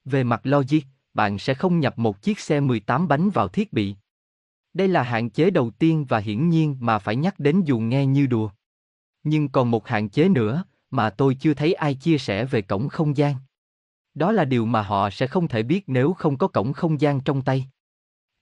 Về 0.05 0.23
mặt 0.23 0.41
logic, 0.43 0.81
bạn 1.13 1.39
sẽ 1.39 1.53
không 1.53 1.79
nhập 1.79 1.99
một 1.99 2.21
chiếc 2.21 2.39
xe 2.39 2.59
18 2.59 3.07
bánh 3.07 3.29
vào 3.29 3.47
thiết 3.47 3.73
bị. 3.73 3.95
Đây 4.73 4.87
là 4.87 5.03
hạn 5.03 5.29
chế 5.29 5.49
đầu 5.49 5.71
tiên 5.71 6.05
và 6.09 6.17
hiển 6.17 6.49
nhiên 6.49 6.77
mà 6.79 6.99
phải 6.99 7.15
nhắc 7.15 7.39
đến 7.39 7.61
dù 7.65 7.79
nghe 7.79 8.05
như 8.05 8.27
đùa. 8.27 8.49
Nhưng 9.23 9.49
còn 9.49 9.71
một 9.71 9.87
hạn 9.87 10.09
chế 10.09 10.29
nữa, 10.29 10.63
mà 10.91 11.09
tôi 11.09 11.35
chưa 11.35 11.53
thấy 11.53 11.73
ai 11.73 11.95
chia 11.95 12.17
sẻ 12.17 12.45
về 12.45 12.61
cổng 12.61 12.89
không 12.89 13.17
gian. 13.17 13.35
Đó 14.13 14.31
là 14.31 14.45
điều 14.45 14.65
mà 14.65 14.81
họ 14.81 15.09
sẽ 15.09 15.27
không 15.27 15.47
thể 15.47 15.63
biết 15.63 15.83
nếu 15.87 16.13
không 16.13 16.37
có 16.37 16.47
cổng 16.47 16.73
không 16.73 17.01
gian 17.01 17.21
trong 17.21 17.41
tay. 17.41 17.65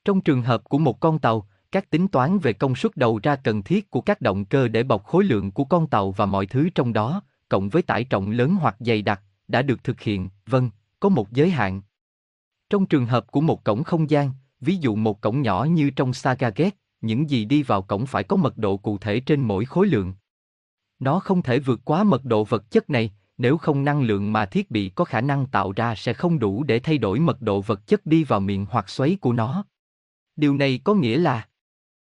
Trong 0.05 0.21
trường 0.21 0.41
hợp 0.41 0.63
của 0.63 0.77
một 0.77 0.99
con 0.99 1.19
tàu, 1.19 1.47
các 1.71 1.89
tính 1.89 2.07
toán 2.07 2.39
về 2.39 2.53
công 2.53 2.75
suất 2.75 2.97
đầu 2.97 3.19
ra 3.23 3.35
cần 3.35 3.63
thiết 3.63 3.89
của 3.89 4.01
các 4.01 4.21
động 4.21 4.45
cơ 4.45 4.67
để 4.67 4.83
bọc 4.83 5.05
khối 5.05 5.23
lượng 5.23 5.51
của 5.51 5.63
con 5.63 5.87
tàu 5.87 6.11
và 6.11 6.25
mọi 6.25 6.45
thứ 6.45 6.69
trong 6.75 6.93
đó, 6.93 7.21
cộng 7.49 7.69
với 7.69 7.81
tải 7.81 8.03
trọng 8.03 8.31
lớn 8.31 8.55
hoặc 8.55 8.75
dày 8.79 9.01
đặc, 9.01 9.21
đã 9.47 9.61
được 9.61 9.83
thực 9.83 10.01
hiện, 10.01 10.29
vâng, 10.45 10.69
có 10.99 11.09
một 11.09 11.31
giới 11.31 11.49
hạn. 11.49 11.81
Trong 12.69 12.85
trường 12.85 13.05
hợp 13.05 13.31
của 13.31 13.41
một 13.41 13.63
cổng 13.63 13.83
không 13.83 14.09
gian, 14.09 14.31
ví 14.61 14.75
dụ 14.75 14.95
một 14.95 15.21
cổng 15.21 15.41
nhỏ 15.41 15.63
như 15.63 15.89
trong 15.89 16.13
Saga 16.13 16.49
Gate, 16.49 16.69
những 17.01 17.29
gì 17.29 17.45
đi 17.45 17.63
vào 17.63 17.81
cổng 17.81 18.05
phải 18.05 18.23
có 18.23 18.35
mật 18.35 18.57
độ 18.57 18.77
cụ 18.77 18.97
thể 18.97 19.19
trên 19.19 19.41
mỗi 19.41 19.65
khối 19.65 19.87
lượng. 19.87 20.13
Nó 20.99 21.19
không 21.19 21.41
thể 21.41 21.59
vượt 21.59 21.79
quá 21.85 22.03
mật 22.03 22.25
độ 22.25 22.43
vật 22.43 22.71
chất 22.71 22.89
này, 22.89 23.11
nếu 23.37 23.57
không 23.57 23.85
năng 23.85 24.01
lượng 24.01 24.33
mà 24.33 24.45
thiết 24.45 24.71
bị 24.71 24.89
có 24.89 25.05
khả 25.05 25.21
năng 25.21 25.45
tạo 25.47 25.71
ra 25.71 25.95
sẽ 25.95 26.13
không 26.13 26.39
đủ 26.39 26.63
để 26.63 26.79
thay 26.79 26.97
đổi 26.97 27.19
mật 27.19 27.41
độ 27.41 27.61
vật 27.61 27.87
chất 27.87 28.05
đi 28.05 28.23
vào 28.23 28.39
miệng 28.39 28.65
hoặc 28.69 28.89
xoáy 28.89 29.17
của 29.21 29.33
nó. 29.33 29.65
Điều 30.39 30.55
này 30.55 30.79
có 30.83 30.93
nghĩa 30.93 31.17
là 31.17 31.47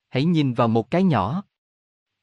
Hãy 0.09 0.25
nhìn 0.25 0.53
vào 0.53 0.67
một 0.67 0.91
cái 0.91 1.03
nhỏ. 1.03 1.43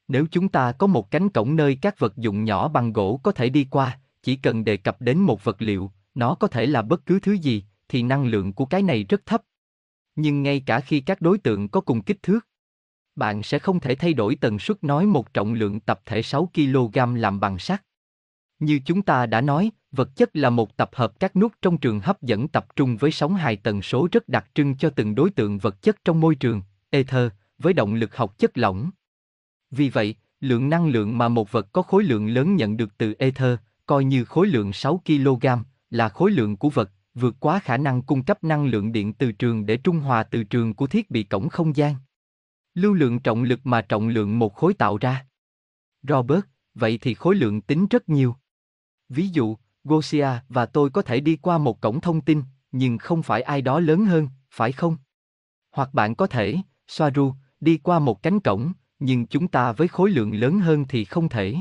Nếu 0.07 0.25
chúng 0.31 0.49
ta 0.49 0.71
có 0.71 0.87
một 0.87 1.11
cánh 1.11 1.29
cổng 1.29 1.55
nơi 1.55 1.77
các 1.81 1.99
vật 1.99 2.17
dụng 2.17 2.43
nhỏ 2.43 2.67
bằng 2.67 2.93
gỗ 2.93 3.19
có 3.23 3.31
thể 3.31 3.49
đi 3.49 3.67
qua, 3.69 3.99
chỉ 4.23 4.35
cần 4.35 4.63
đề 4.63 4.77
cập 4.77 5.01
đến 5.01 5.17
một 5.17 5.43
vật 5.43 5.61
liệu, 5.61 5.91
nó 6.15 6.35
có 6.35 6.47
thể 6.47 6.65
là 6.65 6.81
bất 6.81 7.05
cứ 7.05 7.19
thứ 7.19 7.33
gì, 7.33 7.63
thì 7.87 8.03
năng 8.03 8.25
lượng 8.25 8.53
của 8.53 8.65
cái 8.65 8.81
này 8.81 9.03
rất 9.03 9.25
thấp. 9.25 9.41
Nhưng 10.15 10.43
ngay 10.43 10.63
cả 10.65 10.79
khi 10.79 10.99
các 10.99 11.21
đối 11.21 11.37
tượng 11.37 11.69
có 11.69 11.81
cùng 11.81 12.03
kích 12.03 12.23
thước, 12.23 12.47
bạn 13.15 13.43
sẽ 13.43 13.59
không 13.59 13.79
thể 13.79 13.95
thay 13.95 14.13
đổi 14.13 14.35
tần 14.35 14.59
suất 14.59 14.83
nói 14.83 15.05
một 15.05 15.33
trọng 15.33 15.53
lượng 15.53 15.79
tập 15.79 16.01
thể 16.05 16.21
6 16.21 16.49
kg 16.53 17.15
làm 17.15 17.39
bằng 17.39 17.59
sắt. 17.59 17.83
Như 18.63 18.79
chúng 18.85 19.01
ta 19.01 19.25
đã 19.25 19.41
nói, 19.41 19.71
vật 19.91 20.15
chất 20.15 20.35
là 20.35 20.49
một 20.49 20.77
tập 20.77 20.89
hợp 20.93 21.19
các 21.19 21.35
nút 21.35 21.53
trong 21.61 21.77
trường 21.77 21.99
hấp 21.99 22.21
dẫn 22.21 22.47
tập 22.47 22.67
trung 22.75 22.97
với 22.97 23.11
sóng 23.11 23.35
hài 23.35 23.55
tần 23.55 23.81
số 23.81 24.07
rất 24.11 24.29
đặc 24.29 24.47
trưng 24.53 24.77
cho 24.77 24.89
từng 24.89 25.15
đối 25.15 25.29
tượng 25.29 25.57
vật 25.57 25.81
chất 25.81 25.97
trong 26.05 26.19
môi 26.19 26.35
trường, 26.35 26.61
ether, 26.89 27.31
với 27.57 27.73
động 27.73 27.93
lực 27.93 28.15
học 28.15 28.37
chất 28.37 28.57
lỏng. 28.57 28.89
Vì 29.71 29.89
vậy, 29.89 30.15
lượng 30.39 30.69
năng 30.69 30.87
lượng 30.87 31.17
mà 31.17 31.27
một 31.27 31.51
vật 31.51 31.67
có 31.73 31.81
khối 31.81 32.03
lượng 32.03 32.27
lớn 32.27 32.55
nhận 32.55 32.77
được 32.77 32.97
từ 32.97 33.13
ether, 33.19 33.57
coi 33.85 34.03
như 34.03 34.25
khối 34.25 34.47
lượng 34.47 34.73
6 34.73 35.01
kg, 35.05 35.45
là 35.89 36.09
khối 36.09 36.31
lượng 36.31 36.57
của 36.57 36.69
vật, 36.69 36.91
vượt 37.13 37.35
quá 37.39 37.59
khả 37.59 37.77
năng 37.77 38.01
cung 38.01 38.23
cấp 38.23 38.43
năng 38.43 38.65
lượng 38.65 38.91
điện 38.91 39.13
từ 39.13 39.31
trường 39.31 39.65
để 39.65 39.77
trung 39.77 39.99
hòa 39.99 40.23
từ 40.23 40.43
trường 40.43 40.73
của 40.73 40.87
thiết 40.87 41.11
bị 41.11 41.23
cổng 41.23 41.49
không 41.49 41.75
gian. 41.75 41.95
Lưu 42.73 42.93
lượng 42.93 43.19
trọng 43.19 43.43
lực 43.43 43.59
mà 43.63 43.81
trọng 43.81 44.07
lượng 44.07 44.39
một 44.39 44.55
khối 44.55 44.73
tạo 44.73 44.97
ra. 44.97 45.25
Robert, 46.07 46.45
vậy 46.75 46.99
thì 47.01 47.13
khối 47.13 47.35
lượng 47.35 47.61
tính 47.61 47.87
rất 47.89 48.09
nhiều. 48.09 48.35
Ví 49.13 49.27
dụ, 49.27 49.57
Gosia 49.83 50.27
và 50.49 50.65
tôi 50.65 50.89
có 50.89 51.01
thể 51.01 51.19
đi 51.19 51.35
qua 51.35 51.57
một 51.57 51.81
cổng 51.81 52.01
thông 52.01 52.21
tin, 52.21 52.43
nhưng 52.71 52.97
không 52.97 53.23
phải 53.23 53.41
ai 53.41 53.61
đó 53.61 53.79
lớn 53.79 54.05
hơn, 54.05 54.29
phải 54.51 54.71
không? 54.71 54.97
Hoặc 55.71 55.93
bạn 55.93 56.15
có 56.15 56.27
thể, 56.27 56.57
Soaru, 56.87 57.33
đi 57.59 57.77
qua 57.77 57.99
một 57.99 58.23
cánh 58.23 58.39
cổng, 58.39 58.73
nhưng 58.99 59.27
chúng 59.27 59.47
ta 59.47 59.71
với 59.71 59.87
khối 59.87 60.09
lượng 60.09 60.33
lớn 60.33 60.59
hơn 60.59 60.85
thì 60.89 61.05
không 61.05 61.29
thể. 61.29 61.55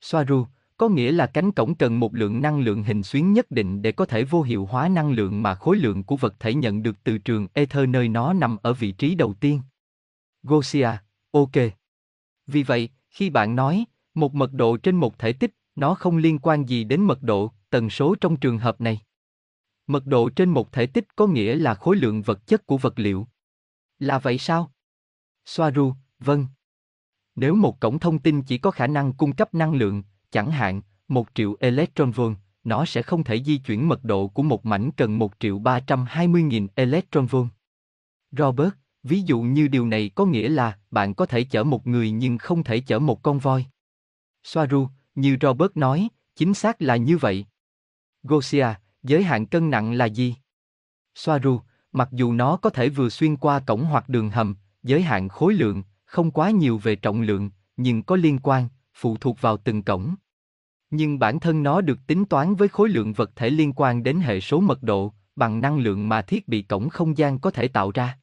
Soaru, 0.00 0.46
có 0.76 0.88
nghĩa 0.88 1.12
là 1.12 1.26
cánh 1.26 1.52
cổng 1.52 1.74
cần 1.74 2.00
một 2.00 2.14
lượng 2.14 2.42
năng 2.42 2.60
lượng 2.60 2.82
hình 2.82 3.02
xuyến 3.02 3.32
nhất 3.32 3.50
định 3.50 3.82
để 3.82 3.92
có 3.92 4.06
thể 4.06 4.24
vô 4.24 4.42
hiệu 4.42 4.66
hóa 4.66 4.88
năng 4.88 5.10
lượng 5.10 5.42
mà 5.42 5.54
khối 5.54 5.76
lượng 5.76 6.04
của 6.04 6.16
vật 6.16 6.34
thể 6.40 6.54
nhận 6.54 6.82
được 6.82 6.96
từ 7.04 7.18
trường 7.18 7.46
ether 7.54 7.88
nơi 7.88 8.08
nó 8.08 8.32
nằm 8.32 8.56
ở 8.62 8.72
vị 8.72 8.92
trí 8.92 9.14
đầu 9.14 9.34
tiên. 9.34 9.60
Gosia, 10.42 10.90
ok. 11.30 11.56
Vì 12.46 12.62
vậy, 12.62 12.88
khi 13.10 13.30
bạn 13.30 13.56
nói, 13.56 13.84
một 14.14 14.34
mật 14.34 14.52
độ 14.52 14.76
trên 14.76 14.96
một 14.96 15.18
thể 15.18 15.32
tích, 15.32 15.54
nó 15.76 15.94
không 15.94 16.16
liên 16.16 16.38
quan 16.38 16.68
gì 16.68 16.84
đến 16.84 17.00
mật 17.00 17.22
độ, 17.22 17.52
tần 17.70 17.90
số 17.90 18.14
trong 18.20 18.36
trường 18.36 18.58
hợp 18.58 18.80
này. 18.80 19.00
Mật 19.86 20.06
độ 20.06 20.28
trên 20.28 20.50
một 20.50 20.72
thể 20.72 20.86
tích 20.86 21.16
có 21.16 21.26
nghĩa 21.26 21.54
là 21.54 21.74
khối 21.74 21.96
lượng 21.96 22.22
vật 22.22 22.46
chất 22.46 22.66
của 22.66 22.78
vật 22.78 22.98
liệu. 22.98 23.26
Là 23.98 24.18
vậy 24.18 24.38
sao? 24.38 24.72
Soaru, 25.44 25.94
vâng. 26.18 26.46
Nếu 27.34 27.54
một 27.54 27.80
cổng 27.80 27.98
thông 27.98 28.18
tin 28.18 28.42
chỉ 28.42 28.58
có 28.58 28.70
khả 28.70 28.86
năng 28.86 29.12
cung 29.12 29.34
cấp 29.34 29.54
năng 29.54 29.74
lượng, 29.74 30.02
chẳng 30.30 30.50
hạn, 30.50 30.82
một 31.08 31.28
triệu 31.34 31.56
electron 31.60 32.10
volt, 32.10 32.36
nó 32.64 32.84
sẽ 32.84 33.02
không 33.02 33.24
thể 33.24 33.42
di 33.42 33.58
chuyển 33.58 33.88
mật 33.88 34.04
độ 34.04 34.28
của 34.28 34.42
một 34.42 34.66
mảnh 34.66 34.90
cần 34.96 35.18
một 35.18 35.32
triệu 35.40 35.58
ba 35.58 35.80
trăm 35.80 36.04
hai 36.08 36.28
mươi 36.28 36.42
nghìn 36.42 36.66
electron 36.74 37.26
volt. 37.26 37.48
Robert, 38.32 38.74
ví 39.02 39.22
dụ 39.22 39.40
như 39.40 39.68
điều 39.68 39.86
này 39.86 40.10
có 40.14 40.24
nghĩa 40.24 40.48
là 40.48 40.78
bạn 40.90 41.14
có 41.14 41.26
thể 41.26 41.44
chở 41.44 41.64
một 41.64 41.86
người 41.86 42.10
nhưng 42.10 42.38
không 42.38 42.64
thể 42.64 42.80
chở 42.80 42.98
một 42.98 43.22
con 43.22 43.38
voi. 43.38 43.66
Soaru, 44.44 44.88
như 45.14 45.36
Robert 45.40 45.70
nói, 45.74 46.08
chính 46.36 46.54
xác 46.54 46.82
là 46.82 46.96
như 46.96 47.18
vậy. 47.18 47.46
Gosia, 48.22 48.66
giới 49.02 49.22
hạn 49.22 49.46
cân 49.46 49.70
nặng 49.70 49.92
là 49.92 50.04
gì? 50.04 50.34
Soaru, 51.14 51.60
mặc 51.92 52.08
dù 52.12 52.32
nó 52.32 52.56
có 52.56 52.70
thể 52.70 52.88
vừa 52.88 53.08
xuyên 53.08 53.36
qua 53.36 53.60
cổng 53.60 53.84
hoặc 53.84 54.08
đường 54.08 54.30
hầm, 54.30 54.56
giới 54.82 55.02
hạn 55.02 55.28
khối 55.28 55.54
lượng, 55.54 55.82
không 56.04 56.30
quá 56.30 56.50
nhiều 56.50 56.78
về 56.78 56.96
trọng 56.96 57.20
lượng, 57.20 57.50
nhưng 57.76 58.02
có 58.02 58.16
liên 58.16 58.38
quan, 58.42 58.68
phụ 58.94 59.16
thuộc 59.16 59.40
vào 59.40 59.56
từng 59.56 59.82
cổng. 59.82 60.14
Nhưng 60.90 61.18
bản 61.18 61.40
thân 61.40 61.62
nó 61.62 61.80
được 61.80 61.98
tính 62.06 62.24
toán 62.24 62.54
với 62.54 62.68
khối 62.68 62.88
lượng 62.88 63.12
vật 63.12 63.30
thể 63.36 63.50
liên 63.50 63.72
quan 63.76 64.02
đến 64.02 64.20
hệ 64.20 64.40
số 64.40 64.60
mật 64.60 64.82
độ, 64.82 65.12
bằng 65.36 65.60
năng 65.60 65.78
lượng 65.78 66.08
mà 66.08 66.22
thiết 66.22 66.48
bị 66.48 66.62
cổng 66.62 66.88
không 66.88 67.18
gian 67.18 67.38
có 67.38 67.50
thể 67.50 67.68
tạo 67.68 67.90
ra. 67.90 68.18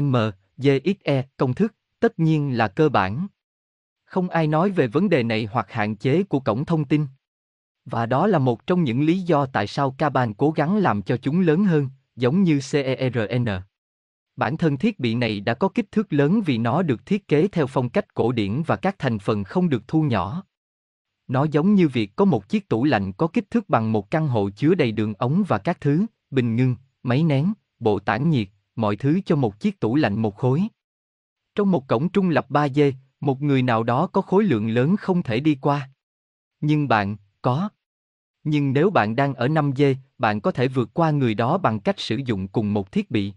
M, 0.00 0.16
GXE, 0.56 1.24
công 1.36 1.54
thức, 1.54 1.74
tất 2.00 2.18
nhiên 2.18 2.56
là 2.56 2.68
cơ 2.68 2.88
bản. 2.88 3.26
Không 4.10 4.28
ai 4.28 4.46
nói 4.46 4.70
về 4.70 4.86
vấn 4.86 5.08
đề 5.08 5.22
này 5.22 5.48
hoặc 5.52 5.72
hạn 5.72 5.96
chế 5.96 6.22
của 6.22 6.40
cổng 6.40 6.64
thông 6.64 6.84
tin. 6.84 7.06
Và 7.84 8.06
đó 8.06 8.26
là 8.26 8.38
một 8.38 8.66
trong 8.66 8.84
những 8.84 9.02
lý 9.02 9.20
do 9.20 9.46
tại 9.46 9.66
sao 9.66 9.94
Kaban 9.98 10.34
cố 10.34 10.50
gắng 10.50 10.76
làm 10.76 11.02
cho 11.02 11.16
chúng 11.16 11.40
lớn 11.40 11.64
hơn, 11.64 11.88
giống 12.16 12.42
như 12.42 12.60
CERN. 12.70 13.46
Bản 14.36 14.56
thân 14.56 14.76
thiết 14.76 14.98
bị 14.98 15.14
này 15.14 15.40
đã 15.40 15.54
có 15.54 15.68
kích 15.68 15.92
thước 15.92 16.12
lớn 16.12 16.40
vì 16.46 16.58
nó 16.58 16.82
được 16.82 17.06
thiết 17.06 17.28
kế 17.28 17.48
theo 17.48 17.66
phong 17.66 17.88
cách 17.88 18.14
cổ 18.14 18.32
điển 18.32 18.62
và 18.66 18.76
các 18.76 18.98
thành 18.98 19.18
phần 19.18 19.44
không 19.44 19.68
được 19.68 19.88
thu 19.88 20.02
nhỏ. 20.02 20.44
Nó 21.28 21.46
giống 21.50 21.74
như 21.74 21.88
việc 21.88 22.16
có 22.16 22.24
một 22.24 22.48
chiếc 22.48 22.68
tủ 22.68 22.84
lạnh 22.84 23.12
có 23.12 23.26
kích 23.26 23.50
thước 23.50 23.68
bằng 23.68 23.92
một 23.92 24.10
căn 24.10 24.28
hộ 24.28 24.50
chứa 24.50 24.74
đầy 24.74 24.92
đường 24.92 25.14
ống 25.14 25.44
và 25.48 25.58
các 25.58 25.80
thứ, 25.80 26.06
bình 26.30 26.56
ngưng, 26.56 26.76
máy 27.02 27.22
nén, 27.22 27.52
bộ 27.78 27.98
tản 27.98 28.30
nhiệt, 28.30 28.48
mọi 28.76 28.96
thứ 28.96 29.20
cho 29.26 29.36
một 29.36 29.60
chiếc 29.60 29.80
tủ 29.80 29.96
lạnh 29.96 30.22
một 30.22 30.36
khối. 30.36 30.62
Trong 31.54 31.70
một 31.70 31.88
cổng 31.88 32.08
trung 32.08 32.30
lập 32.30 32.46
3D, 32.50 32.92
một 33.20 33.42
người 33.42 33.62
nào 33.62 33.82
đó 33.82 34.06
có 34.06 34.20
khối 34.20 34.44
lượng 34.44 34.68
lớn 34.68 34.96
không 34.96 35.22
thể 35.22 35.40
đi 35.40 35.58
qua. 35.60 35.90
Nhưng 36.60 36.88
bạn, 36.88 37.16
có. 37.42 37.68
Nhưng 38.44 38.72
nếu 38.72 38.90
bạn 38.90 39.16
đang 39.16 39.34
ở 39.34 39.48
5G, 39.48 39.94
bạn 40.18 40.40
có 40.40 40.52
thể 40.52 40.68
vượt 40.68 40.90
qua 40.94 41.10
người 41.10 41.34
đó 41.34 41.58
bằng 41.58 41.80
cách 41.80 42.00
sử 42.00 42.16
dụng 42.16 42.48
cùng 42.48 42.74
một 42.74 42.92
thiết 42.92 43.10
bị. 43.10 43.32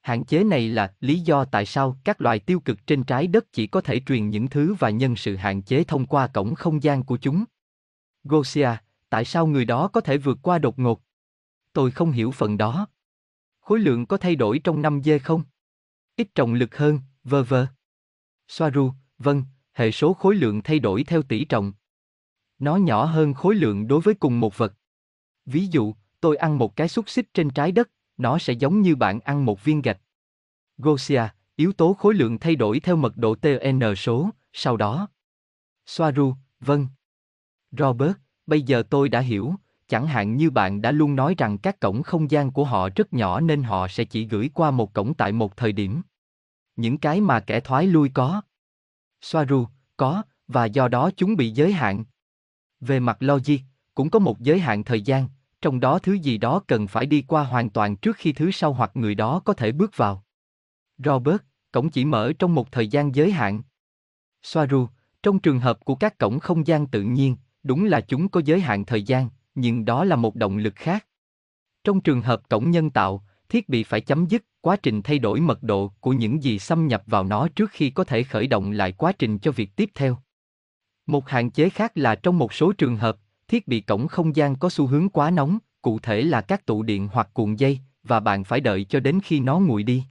Hạn 0.00 0.24
chế 0.24 0.44
này 0.44 0.68
là 0.68 0.94
lý 1.00 1.20
do 1.20 1.44
tại 1.44 1.66
sao 1.66 1.96
các 2.04 2.20
loài 2.20 2.38
tiêu 2.38 2.60
cực 2.60 2.86
trên 2.86 3.04
trái 3.04 3.26
đất 3.26 3.52
chỉ 3.52 3.66
có 3.66 3.80
thể 3.80 4.00
truyền 4.06 4.30
những 4.30 4.48
thứ 4.48 4.74
và 4.74 4.90
nhân 4.90 5.16
sự 5.16 5.36
hạn 5.36 5.62
chế 5.62 5.84
thông 5.84 6.06
qua 6.06 6.26
cổng 6.26 6.54
không 6.54 6.82
gian 6.82 7.04
của 7.04 7.16
chúng. 7.16 7.44
Gosia, 8.24 8.70
tại 9.08 9.24
sao 9.24 9.46
người 9.46 9.64
đó 9.64 9.88
có 9.88 10.00
thể 10.00 10.18
vượt 10.18 10.38
qua 10.42 10.58
đột 10.58 10.78
ngột? 10.78 11.02
Tôi 11.72 11.90
không 11.90 12.12
hiểu 12.12 12.30
phần 12.30 12.56
đó. 12.56 12.86
Khối 13.60 13.78
lượng 13.78 14.06
có 14.06 14.16
thay 14.16 14.36
đổi 14.36 14.58
trong 14.64 14.82
năm 14.82 15.02
dê 15.02 15.18
không? 15.18 15.42
Ít 16.16 16.34
trọng 16.34 16.54
lực 16.54 16.76
hơn, 16.76 17.00
vơ 17.24 17.42
vơ. 17.42 17.66
Soaru, 18.48 18.92
vâng, 19.18 19.44
hệ 19.72 19.90
số 19.90 20.14
khối 20.14 20.34
lượng 20.34 20.62
thay 20.62 20.78
đổi 20.78 21.04
theo 21.04 21.22
tỷ 21.22 21.44
trọng. 21.44 21.72
Nó 22.58 22.76
nhỏ 22.76 23.04
hơn 23.04 23.34
khối 23.34 23.54
lượng 23.54 23.88
đối 23.88 24.00
với 24.00 24.14
cùng 24.14 24.40
một 24.40 24.58
vật. 24.58 24.74
Ví 25.46 25.66
dụ, 25.66 25.94
tôi 26.20 26.36
ăn 26.36 26.58
một 26.58 26.76
cái 26.76 26.88
xúc 26.88 27.08
xích 27.08 27.34
trên 27.34 27.50
trái 27.50 27.72
đất, 27.72 27.90
nó 28.16 28.38
sẽ 28.38 28.52
giống 28.52 28.80
như 28.80 28.96
bạn 28.96 29.20
ăn 29.20 29.44
một 29.44 29.64
viên 29.64 29.82
gạch. 29.82 30.00
Gosia, 30.78 31.22
Yếu 31.56 31.72
tố 31.72 31.94
khối 31.94 32.14
lượng 32.14 32.38
thay 32.38 32.56
đổi 32.56 32.80
theo 32.80 32.96
mật 32.96 33.16
độ 33.16 33.34
TN 33.34 33.94
số, 33.96 34.30
sau 34.52 34.76
đó. 34.76 35.08
Soaru, 35.86 36.34
vâng. 36.60 36.86
Robert, 37.70 38.12
bây 38.46 38.62
giờ 38.62 38.82
tôi 38.90 39.08
đã 39.08 39.20
hiểu, 39.20 39.54
chẳng 39.88 40.06
hạn 40.06 40.36
như 40.36 40.50
bạn 40.50 40.82
đã 40.82 40.90
luôn 40.90 41.16
nói 41.16 41.34
rằng 41.38 41.58
các 41.58 41.80
cổng 41.80 42.02
không 42.02 42.30
gian 42.30 42.50
của 42.50 42.64
họ 42.64 42.88
rất 42.96 43.12
nhỏ 43.12 43.40
nên 43.40 43.62
họ 43.62 43.88
sẽ 43.88 44.04
chỉ 44.04 44.24
gửi 44.24 44.50
qua 44.54 44.70
một 44.70 44.94
cổng 44.94 45.14
tại 45.14 45.32
một 45.32 45.56
thời 45.56 45.72
điểm. 45.72 46.02
Những 46.76 46.98
cái 46.98 47.20
mà 47.20 47.40
kẻ 47.40 47.60
thoái 47.60 47.86
lui 47.86 48.08
có. 48.14 48.42
Soaru, 49.20 49.66
có, 49.96 50.22
và 50.48 50.64
do 50.64 50.88
đó 50.88 51.10
chúng 51.16 51.36
bị 51.36 51.50
giới 51.50 51.72
hạn. 51.72 52.04
Về 52.80 53.00
mặt 53.00 53.16
logic, 53.20 53.58
cũng 53.94 54.10
có 54.10 54.18
một 54.18 54.40
giới 54.40 54.60
hạn 54.60 54.84
thời 54.84 55.02
gian, 55.02 55.28
trong 55.60 55.80
đó 55.80 55.98
thứ 55.98 56.12
gì 56.12 56.38
đó 56.38 56.62
cần 56.66 56.86
phải 56.86 57.06
đi 57.06 57.22
qua 57.22 57.44
hoàn 57.44 57.70
toàn 57.70 57.96
trước 57.96 58.16
khi 58.16 58.32
thứ 58.32 58.50
sau 58.50 58.72
hoặc 58.72 58.90
người 58.94 59.14
đó 59.14 59.40
có 59.44 59.52
thể 59.52 59.72
bước 59.72 59.96
vào. 59.96 60.24
Robert, 60.98 61.42
cổng 61.72 61.90
chỉ 61.90 62.04
mở 62.04 62.32
trong 62.38 62.54
một 62.54 62.72
thời 62.72 62.88
gian 62.88 63.14
giới 63.14 63.32
hạn. 63.32 63.62
Soaru, 64.42 64.86
trong 65.22 65.38
trường 65.38 65.60
hợp 65.60 65.84
của 65.84 65.94
các 65.94 66.18
cổng 66.18 66.38
không 66.38 66.66
gian 66.66 66.86
tự 66.86 67.02
nhiên, 67.02 67.36
đúng 67.62 67.84
là 67.84 68.00
chúng 68.00 68.28
có 68.28 68.40
giới 68.44 68.60
hạn 68.60 68.84
thời 68.84 69.02
gian, 69.02 69.28
nhưng 69.54 69.84
đó 69.84 70.04
là 70.04 70.16
một 70.16 70.34
động 70.34 70.56
lực 70.56 70.74
khác. 70.76 71.06
Trong 71.84 72.00
trường 72.00 72.22
hợp 72.22 72.48
cổng 72.48 72.70
nhân 72.70 72.90
tạo, 72.90 73.25
thiết 73.48 73.68
bị 73.68 73.84
phải 73.84 74.00
chấm 74.00 74.26
dứt 74.26 74.44
quá 74.60 74.76
trình 74.76 75.02
thay 75.02 75.18
đổi 75.18 75.40
mật 75.40 75.62
độ 75.62 75.92
của 76.00 76.12
những 76.12 76.42
gì 76.42 76.58
xâm 76.58 76.86
nhập 76.86 77.02
vào 77.06 77.24
nó 77.24 77.48
trước 77.48 77.70
khi 77.70 77.90
có 77.90 78.04
thể 78.04 78.22
khởi 78.22 78.46
động 78.46 78.70
lại 78.70 78.92
quá 78.92 79.12
trình 79.12 79.38
cho 79.38 79.52
việc 79.52 79.76
tiếp 79.76 79.90
theo. 79.94 80.18
Một 81.06 81.28
hạn 81.28 81.50
chế 81.50 81.70
khác 81.70 81.92
là 81.94 82.14
trong 82.14 82.38
một 82.38 82.52
số 82.52 82.72
trường 82.72 82.96
hợp, 82.96 83.16
thiết 83.48 83.68
bị 83.68 83.80
cổng 83.80 84.08
không 84.08 84.36
gian 84.36 84.56
có 84.56 84.68
xu 84.70 84.86
hướng 84.86 85.08
quá 85.08 85.30
nóng, 85.30 85.58
cụ 85.82 85.98
thể 85.98 86.22
là 86.22 86.40
các 86.40 86.66
tụ 86.66 86.82
điện 86.82 87.08
hoặc 87.12 87.28
cuộn 87.32 87.54
dây, 87.54 87.78
và 88.02 88.20
bạn 88.20 88.44
phải 88.44 88.60
đợi 88.60 88.84
cho 88.84 89.00
đến 89.00 89.20
khi 89.24 89.40
nó 89.40 89.58
nguội 89.58 89.82
đi. 89.82 90.04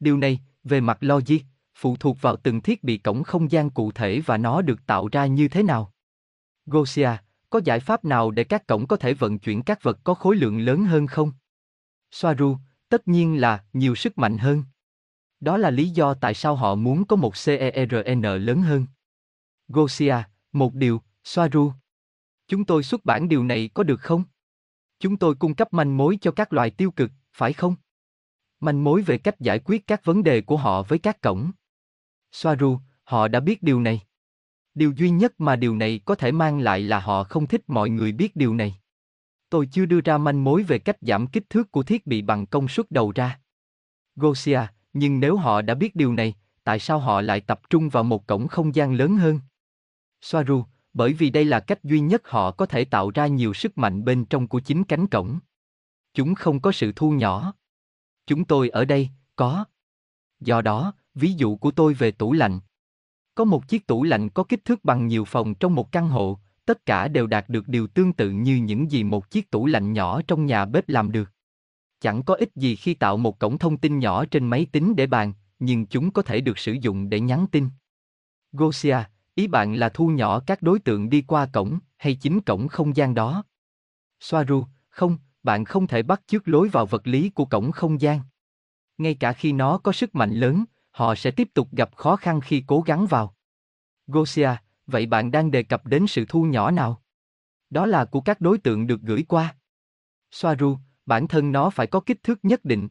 Điều 0.00 0.16
này, 0.16 0.40
về 0.64 0.80
mặt 0.80 0.98
logic, 1.00 1.38
phụ 1.74 1.96
thuộc 1.96 2.20
vào 2.20 2.36
từng 2.36 2.60
thiết 2.60 2.84
bị 2.84 2.98
cổng 2.98 3.22
không 3.22 3.50
gian 3.50 3.70
cụ 3.70 3.92
thể 3.92 4.20
và 4.26 4.36
nó 4.36 4.62
được 4.62 4.86
tạo 4.86 5.08
ra 5.12 5.26
như 5.26 5.48
thế 5.48 5.62
nào. 5.62 5.92
Gosia, 6.66 7.10
có 7.50 7.60
giải 7.64 7.80
pháp 7.80 8.04
nào 8.04 8.30
để 8.30 8.44
các 8.44 8.66
cổng 8.66 8.86
có 8.86 8.96
thể 8.96 9.14
vận 9.14 9.38
chuyển 9.38 9.62
các 9.62 9.82
vật 9.82 9.98
có 10.04 10.14
khối 10.14 10.36
lượng 10.36 10.58
lớn 10.58 10.84
hơn 10.84 11.06
không? 11.06 11.32
Soaru, 12.10 12.56
tất 12.88 13.08
nhiên 13.08 13.40
là 13.40 13.64
nhiều 13.72 13.94
sức 13.94 14.18
mạnh 14.18 14.38
hơn. 14.38 14.64
Đó 15.40 15.56
là 15.56 15.70
lý 15.70 15.88
do 15.88 16.14
tại 16.14 16.34
sao 16.34 16.56
họ 16.56 16.74
muốn 16.74 17.04
có 17.04 17.16
một 17.16 17.32
CERN 17.44 18.22
lớn 18.22 18.62
hơn. 18.62 18.86
Gosia, 19.68 20.16
một 20.52 20.74
điều, 20.74 21.02
Soaru. 21.24 21.72
Chúng 22.48 22.64
tôi 22.64 22.82
xuất 22.82 23.04
bản 23.04 23.28
điều 23.28 23.44
này 23.44 23.70
có 23.74 23.82
được 23.82 24.00
không? 24.00 24.24
Chúng 25.00 25.16
tôi 25.16 25.34
cung 25.34 25.54
cấp 25.54 25.72
manh 25.72 25.96
mối 25.96 26.18
cho 26.20 26.30
các 26.30 26.52
loài 26.52 26.70
tiêu 26.70 26.90
cực, 26.90 27.10
phải 27.32 27.52
không? 27.52 27.74
Manh 28.60 28.84
mối 28.84 29.02
về 29.02 29.18
cách 29.18 29.40
giải 29.40 29.58
quyết 29.64 29.86
các 29.86 30.04
vấn 30.04 30.22
đề 30.22 30.40
của 30.40 30.56
họ 30.56 30.82
với 30.82 30.98
các 30.98 31.20
cổng. 31.20 31.50
Soaru, 32.32 32.78
họ 33.04 33.28
đã 33.28 33.40
biết 33.40 33.62
điều 33.62 33.80
này. 33.80 34.00
Điều 34.74 34.92
duy 34.96 35.10
nhất 35.10 35.40
mà 35.40 35.56
điều 35.56 35.76
này 35.76 36.00
có 36.04 36.14
thể 36.14 36.32
mang 36.32 36.58
lại 36.58 36.80
là 36.80 37.00
họ 37.00 37.24
không 37.24 37.46
thích 37.46 37.62
mọi 37.66 37.90
người 37.90 38.12
biết 38.12 38.36
điều 38.36 38.54
này. 38.54 38.80
Tôi 39.50 39.68
chưa 39.72 39.86
đưa 39.86 40.00
ra 40.00 40.18
manh 40.18 40.44
mối 40.44 40.62
về 40.62 40.78
cách 40.78 40.96
giảm 41.00 41.26
kích 41.26 41.50
thước 41.50 41.72
của 41.72 41.82
thiết 41.82 42.06
bị 42.06 42.22
bằng 42.22 42.46
công 42.46 42.68
suất 42.68 42.90
đầu 42.90 43.12
ra. 43.14 43.40
Gosia, 44.16 44.60
nhưng 44.92 45.20
nếu 45.20 45.36
họ 45.36 45.62
đã 45.62 45.74
biết 45.74 45.96
điều 45.96 46.12
này, 46.12 46.34
tại 46.64 46.78
sao 46.78 46.98
họ 46.98 47.20
lại 47.20 47.40
tập 47.40 47.60
trung 47.70 47.88
vào 47.88 48.02
một 48.04 48.26
cổng 48.26 48.48
không 48.48 48.74
gian 48.74 48.94
lớn 48.94 49.16
hơn? 49.16 49.40
Soaru, 50.20 50.64
bởi 50.92 51.12
vì 51.12 51.30
đây 51.30 51.44
là 51.44 51.60
cách 51.60 51.84
duy 51.84 52.00
nhất 52.00 52.28
họ 52.28 52.50
có 52.50 52.66
thể 52.66 52.84
tạo 52.84 53.10
ra 53.10 53.26
nhiều 53.26 53.54
sức 53.54 53.78
mạnh 53.78 54.04
bên 54.04 54.24
trong 54.24 54.48
của 54.48 54.60
chính 54.60 54.84
cánh 54.84 55.06
cổng. 55.06 55.38
Chúng 56.14 56.34
không 56.34 56.60
có 56.60 56.72
sự 56.72 56.92
thu 56.96 57.10
nhỏ. 57.10 57.54
Chúng 58.26 58.44
tôi 58.44 58.68
ở 58.68 58.84
đây, 58.84 59.08
có. 59.36 59.64
Do 60.40 60.62
đó, 60.62 60.92
ví 61.14 61.32
dụ 61.32 61.56
của 61.56 61.70
tôi 61.70 61.94
về 61.94 62.10
tủ 62.10 62.32
lạnh. 62.32 62.60
Có 63.34 63.44
một 63.44 63.68
chiếc 63.68 63.86
tủ 63.86 64.04
lạnh 64.04 64.28
có 64.28 64.44
kích 64.44 64.64
thước 64.64 64.84
bằng 64.84 65.06
nhiều 65.06 65.24
phòng 65.24 65.54
trong 65.54 65.74
một 65.74 65.92
căn 65.92 66.08
hộ, 66.08 66.38
tất 66.68 66.86
cả 66.86 67.08
đều 67.08 67.26
đạt 67.26 67.48
được 67.48 67.68
điều 67.68 67.86
tương 67.86 68.12
tự 68.12 68.30
như 68.30 68.56
những 68.56 68.90
gì 68.90 69.04
một 69.04 69.30
chiếc 69.30 69.50
tủ 69.50 69.66
lạnh 69.66 69.92
nhỏ 69.92 70.20
trong 70.26 70.46
nhà 70.46 70.64
bếp 70.64 70.88
làm 70.88 71.12
được. 71.12 71.30
Chẳng 72.00 72.22
có 72.22 72.34
ích 72.34 72.54
gì 72.54 72.76
khi 72.76 72.94
tạo 72.94 73.16
một 73.16 73.38
cổng 73.38 73.58
thông 73.58 73.76
tin 73.76 73.98
nhỏ 73.98 74.24
trên 74.24 74.46
máy 74.46 74.66
tính 74.72 74.96
để 74.96 75.06
bàn, 75.06 75.32
nhưng 75.58 75.86
chúng 75.86 76.10
có 76.10 76.22
thể 76.22 76.40
được 76.40 76.58
sử 76.58 76.72
dụng 76.72 77.10
để 77.10 77.20
nhắn 77.20 77.46
tin. 77.52 77.68
Gosia, 78.52 78.96
ý 79.34 79.46
bạn 79.46 79.74
là 79.74 79.88
thu 79.88 80.08
nhỏ 80.08 80.40
các 80.40 80.62
đối 80.62 80.78
tượng 80.78 81.10
đi 81.10 81.22
qua 81.22 81.46
cổng, 81.52 81.78
hay 81.96 82.14
chính 82.14 82.40
cổng 82.40 82.68
không 82.68 82.96
gian 82.96 83.14
đó? 83.14 83.44
Soaru, 84.20 84.64
không, 84.88 85.18
bạn 85.42 85.64
không 85.64 85.86
thể 85.86 86.02
bắt 86.02 86.22
chước 86.26 86.48
lối 86.48 86.68
vào 86.68 86.86
vật 86.86 87.06
lý 87.06 87.30
của 87.30 87.44
cổng 87.44 87.72
không 87.72 88.00
gian. 88.00 88.20
Ngay 88.98 89.14
cả 89.14 89.32
khi 89.32 89.52
nó 89.52 89.78
có 89.78 89.92
sức 89.92 90.14
mạnh 90.14 90.30
lớn, 90.30 90.64
họ 90.90 91.14
sẽ 91.14 91.30
tiếp 91.30 91.48
tục 91.54 91.68
gặp 91.72 91.96
khó 91.96 92.16
khăn 92.16 92.40
khi 92.40 92.64
cố 92.66 92.80
gắng 92.80 93.06
vào. 93.06 93.34
Gosia, 94.06 94.50
vậy 94.88 95.06
bạn 95.06 95.30
đang 95.30 95.50
đề 95.50 95.62
cập 95.62 95.86
đến 95.86 96.06
sự 96.06 96.24
thu 96.28 96.42
nhỏ 96.42 96.70
nào? 96.70 97.02
Đó 97.70 97.86
là 97.86 98.04
của 98.04 98.20
các 98.20 98.40
đối 98.40 98.58
tượng 98.58 98.86
được 98.86 99.00
gửi 99.00 99.24
qua. 99.28 99.56
Soaru, 100.30 100.78
bản 101.06 101.28
thân 101.28 101.52
nó 101.52 101.70
phải 101.70 101.86
có 101.86 102.00
kích 102.00 102.22
thước 102.22 102.44
nhất 102.44 102.64
định. 102.64 102.88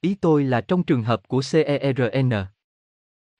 Ý 0.00 0.14
tôi 0.14 0.44
là 0.44 0.60
trong 0.60 0.82
trường 0.82 1.02
hợp 1.02 1.28
của 1.28 1.40
CERN. 1.52 2.30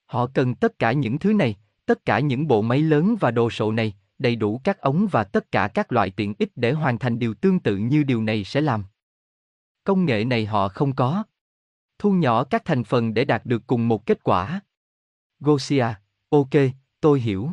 Họ 0.07 0.27
cần 0.35 0.55
tất 0.55 0.79
cả 0.79 0.93
những 0.93 1.19
thứ 1.19 1.33
này, 1.33 1.57
tất 1.87 2.05
cả 2.05 2.19
những 2.19 2.47
bộ 2.47 2.63
máy 2.63 2.81
lớn 2.81 3.17
và 3.21 3.31
đồ 3.31 3.51
sộ 3.51 3.73
này, 3.73 3.97
đầy 4.19 4.37
đủ 4.37 4.61
các 4.65 4.81
ống 4.81 5.07
và 5.11 5.25
tất 5.25 5.53
cả 5.53 5.69
các 5.75 5.93
loại 5.93 6.11
tiện 6.11 6.35
ích 6.39 6.53
để 6.57 6.73
hoàn 6.73 6.99
thành 6.99 7.19
điều 7.19 7.35
tương 7.35 7.61
tự 7.61 7.77
như 7.77 8.03
điều 8.03 8.23
này 8.23 8.45
sẽ 8.45 8.61
làm. 8.61 8.85
Công 9.85 10.05
nghệ 10.05 10.25
này 10.25 10.47
họ 10.47 10.69
không 10.69 10.95
có. 10.95 11.25
Thu 11.99 12.13
nhỏ 12.13 12.45
các 12.45 12.63
thành 12.65 12.85
phần 12.85 13.15
để 13.15 13.25
đạt 13.25 13.47
được 13.47 13.63
cùng 13.67 13.89
một 13.89 14.07
kết 14.07 14.25
quả. 14.25 14.61
Gosia, 15.41 15.87
ok, 16.29 16.51
tôi 17.01 17.21
hiểu. 17.21 17.51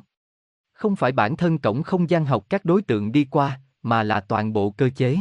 Không 0.83 0.95
phải 0.95 1.11
bản 1.11 1.37
thân 1.37 1.57
cổng 1.57 1.83
không 1.83 2.09
gian 2.09 2.25
học 2.25 2.45
các 2.49 2.65
đối 2.65 2.81
tượng 2.81 3.11
đi 3.11 3.25
qua, 3.31 3.61
mà 3.83 4.03
là 4.03 4.19
toàn 4.19 4.53
bộ 4.53 4.71
cơ 4.71 4.89
chế. 4.89 5.17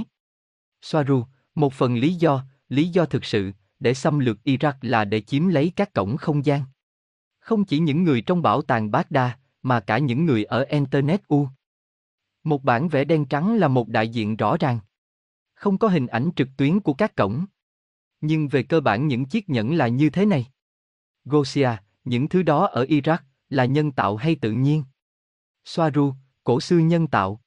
Soaru, 0.80 1.24
một 1.54 1.72
phần 1.72 1.94
lý 1.94 2.14
do, 2.14 2.44
lý 2.68 2.88
do 2.88 3.04
thực 3.04 3.24
sự, 3.24 3.52
để 3.80 3.94
xâm 3.94 4.18
lược 4.18 4.38
Iraq 4.44 4.72
là 4.80 5.04
để 5.04 5.20
chiếm 5.20 5.48
lấy 5.48 5.72
các 5.76 5.92
cổng 5.92 6.16
không 6.16 6.44
gian. 6.44 6.62
Không 7.38 7.64
chỉ 7.64 7.78
những 7.78 8.04
người 8.04 8.20
trong 8.20 8.42
bảo 8.42 8.62
tàng 8.62 8.90
Baghdad, 8.90 9.32
mà 9.62 9.80
cả 9.80 9.98
những 9.98 10.26
người 10.26 10.44
ở 10.44 10.64
Internet 10.68 11.28
U. 11.28 11.48
Một 12.44 12.64
bản 12.64 12.88
vẽ 12.88 13.04
đen 13.04 13.24
trắng 13.24 13.56
là 13.56 13.68
một 13.68 13.88
đại 13.88 14.08
diện 14.08 14.36
rõ 14.36 14.56
ràng. 14.60 14.78
Không 15.54 15.78
có 15.78 15.88
hình 15.88 16.06
ảnh 16.06 16.30
trực 16.36 16.48
tuyến 16.56 16.80
của 16.80 16.94
các 16.94 17.16
cổng. 17.16 17.44
Nhưng 18.20 18.48
về 18.48 18.62
cơ 18.62 18.80
bản 18.80 19.08
những 19.08 19.24
chiếc 19.24 19.50
nhẫn 19.50 19.74
là 19.74 19.88
như 19.88 20.10
thế 20.10 20.26
này. 20.26 20.46
Gosia, 21.24 21.70
những 22.04 22.28
thứ 22.28 22.42
đó 22.42 22.66
ở 22.66 22.84
Iraq, 22.84 23.18
là 23.48 23.64
nhân 23.64 23.92
tạo 23.92 24.16
hay 24.16 24.34
tự 24.34 24.52
nhiên? 24.52 24.84
Soaru, 25.64 26.14
cổ 26.44 26.60
xưa 26.60 26.78
nhân 26.78 27.06
tạo. 27.06 27.40